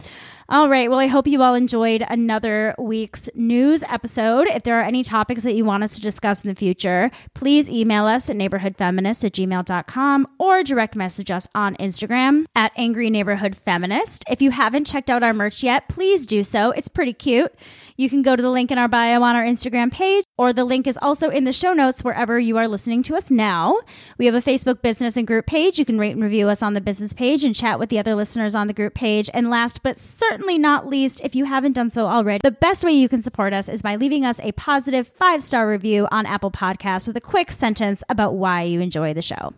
all 0.49 0.69
right. 0.69 0.91
Well, 0.91 0.99
I 0.99 1.07
hope 1.07 1.27
you 1.27 1.43
all 1.43 1.55
enjoyed 1.55 2.05
another 2.09 2.75
week's 2.79 3.31
news 3.35 3.83
episode. 3.85 4.49
If 4.49 4.65
there 4.65 4.79
are 4.79 4.83
any 4.83 5.03
topics 5.03 5.45
that 5.45 5.55
you 5.55 5.65
want 5.65 5.83
us 5.83 5.95
to 5.95 6.01
discuss 6.01 6.45
in 6.45 6.49
the 6.49 6.55
future, 6.55 7.11
please 7.35 7.71
email 7.71 8.05
us 8.05 8.29
at 8.29 8.37
neighborhoodfeminist 8.37 9.25
at 9.25 9.33
gmail.com 9.33 10.29
or 10.39 10.63
direct 10.63 10.95
message 10.95 11.31
us 11.31 11.49
on 11.55 11.75
Instagram 11.77 12.45
at 12.55 12.73
Angry 12.77 13.09
Neighborhood 13.09 13.57
Feminist. 13.57 14.25
If 14.29 14.43
you 14.43 14.51
haven't 14.51 14.87
checked 14.87 15.09
out 15.09 15.23
our 15.23 15.33
merch 15.33 15.63
yet, 15.63 15.89
please 15.89 16.27
do 16.27 16.45
so. 16.45 16.71
It's 16.73 16.89
pretty 16.89 17.13
cute. 17.13 17.53
You 17.97 18.11
can 18.11 18.23
go 18.23 18.37
to 18.37 18.43
the 18.43 18.51
link 18.51 18.71
in 18.71 18.79
our 18.79 18.89
bio 18.89 19.23
on 19.23 19.37
our 19.37 19.45
Instagram 19.45 19.91
page, 19.91 20.25
or 20.43 20.53
the 20.53 20.65
link 20.65 20.89
is 20.89 20.99
also 21.01 21.31
in 21.31 21.45
the 21.45 21.53
show 21.53 21.73
notes 21.73 22.03
wherever 22.03 22.37
you 22.37 22.57
are 22.57 22.67
listening 22.67 23.01
to 23.05 23.15
us 23.15 23.31
now. 23.31 23.79
We 24.19 24.27
have 24.27 24.35
a 24.35 24.41
Facebook 24.41 24.83
business 24.83 25.17
and 25.17 25.25
group 25.25 25.47
page. 25.47 25.79
You 25.79 25.85
can 25.85 26.01
rate 26.01 26.17
and 26.17 26.23
review 26.23 26.49
us 26.49 26.65
on 26.65 26.73
the 26.73 26.81
business 26.81 27.13
page 27.13 27.45
and 27.45 27.55
chat 27.55 27.79
with 27.79 27.91
the 27.91 27.99
other 28.01 28.17
listeners 28.17 28.57
on 28.57 28.67
the 28.67 28.73
group 28.73 28.93
page. 28.93 29.31
And 29.33 29.51
last 29.51 29.85
but 29.85 29.97
certainly 29.97 30.59
not 30.59 30.89
least, 30.89 31.21
if 31.21 31.37
you 31.37 31.45
haven't 31.45 31.75
done 31.75 31.93
so 31.93 32.09
already, 32.09 32.41
the 32.43 32.51
best 32.51 32.83
way 32.83 32.91
you 32.91 33.09
can 33.09 33.23
support 33.23 33.53
us 33.53 33.69
is 33.69 33.83
by 33.83 33.95
leaving 33.95 34.25
us 34.25 34.41
a 34.41 34.51
positive 34.53 35.07
five 35.17 35.45
star 35.45 35.69
review 35.69 36.09
on 36.11 36.27
Apple 36.27 36.51
Podcasts 36.51 37.07
with 37.07 37.17
a 37.17 37.21
quick 37.21 37.53
sentence 37.53 38.03
about 38.09 38.35
why 38.35 38.63
you 38.63 38.81
enjoy 38.81 39.15
the 39.15 39.23
show. 39.23 39.55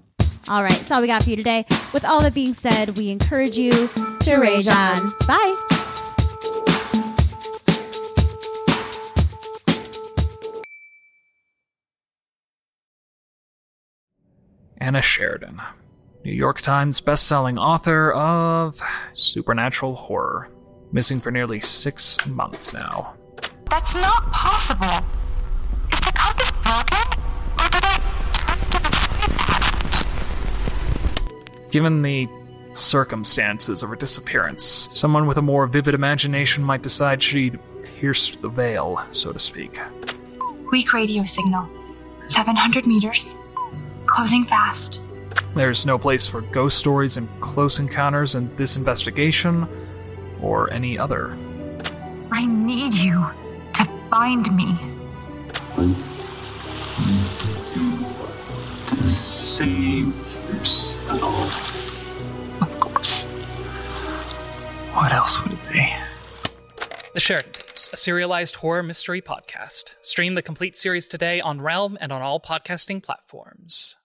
All 0.50 0.62
right, 0.62 0.72
that's 0.72 0.90
all 0.90 1.00
we 1.00 1.06
got 1.06 1.22
for 1.22 1.30
you 1.30 1.36
today. 1.36 1.64
With 1.94 2.04
all 2.04 2.20
that 2.20 2.34
being 2.34 2.52
said, 2.52 2.98
we 2.98 3.10
encourage 3.10 3.56
you 3.56 3.88
to 4.20 4.36
rage 4.36 4.68
on. 4.68 5.14
Bye. 5.26 5.93
Anna 14.84 15.00
Sheridan, 15.00 15.62
New 16.26 16.32
York 16.32 16.60
Times 16.60 17.00
bestselling 17.00 17.58
author 17.58 18.12
of 18.12 18.82
supernatural 19.14 19.94
horror, 19.94 20.50
missing 20.92 21.20
for 21.20 21.30
nearly 21.30 21.58
six 21.58 22.18
months 22.26 22.74
now. 22.74 23.14
That's 23.70 23.94
not 23.94 24.30
possible. 24.30 25.02
Is 25.90 26.00
the 26.00 26.12
compass 26.14 26.50
broken? 26.62 26.98
Or 27.58 27.68
did 27.70 27.82
I 27.82 27.96
turn 28.34 28.58
to 28.72 28.78
the 28.78 28.90
side 31.62 31.70
Given 31.72 32.02
the 32.02 32.28
circumstances 32.74 33.82
of 33.82 33.88
her 33.88 33.96
disappearance, 33.96 34.64
someone 34.92 35.26
with 35.26 35.38
a 35.38 35.42
more 35.42 35.66
vivid 35.66 35.94
imagination 35.94 36.62
might 36.62 36.82
decide 36.82 37.22
she'd 37.22 37.58
pierced 37.84 38.42
the 38.42 38.50
veil, 38.50 39.02
so 39.12 39.32
to 39.32 39.38
speak. 39.38 39.80
Weak 40.70 40.92
radio 40.92 41.24
signal. 41.24 41.70
700 42.26 42.86
meters. 42.86 43.34
Closing 44.14 44.44
fast. 44.44 45.00
There's 45.57 45.85
no 45.85 45.98
place 45.98 46.29
for 46.29 46.40
ghost 46.40 46.79
stories 46.79 47.16
and 47.16 47.29
close 47.40 47.81
encounters 47.81 48.37
in 48.37 48.55
this 48.55 48.77
investigation 48.77 49.66
or 50.40 50.72
any 50.72 50.96
other. 50.96 51.37
I 52.31 52.46
need 52.46 52.94
you 52.94 53.27
to 53.74 54.00
find 54.11 54.55
me. 54.55 54.79
To 58.87 59.09
save 59.09 60.14
yourself. 60.48 61.74
Of 62.62 62.81
course. 62.81 63.24
What 64.92 65.12
else 65.12 65.42
would 65.42 65.54
it 65.54 65.73
be? 65.73 65.92
The 67.15 67.21
Sheridan 67.21 67.50
Tapes, 67.50 67.92
a 67.92 67.96
serialized 67.96 68.54
horror 68.56 68.85
mystery 68.85 69.21
podcast. 69.21 69.94
Stream 70.02 70.37
the 70.37 70.42
complete 70.42 70.77
series 70.77 71.08
today 71.08 71.40
on 71.40 71.60
Realm 71.60 71.98
and 72.00 72.12
on 72.12 72.23
all 72.23 72.38
podcasting 72.38 73.02
platforms. 73.02 73.96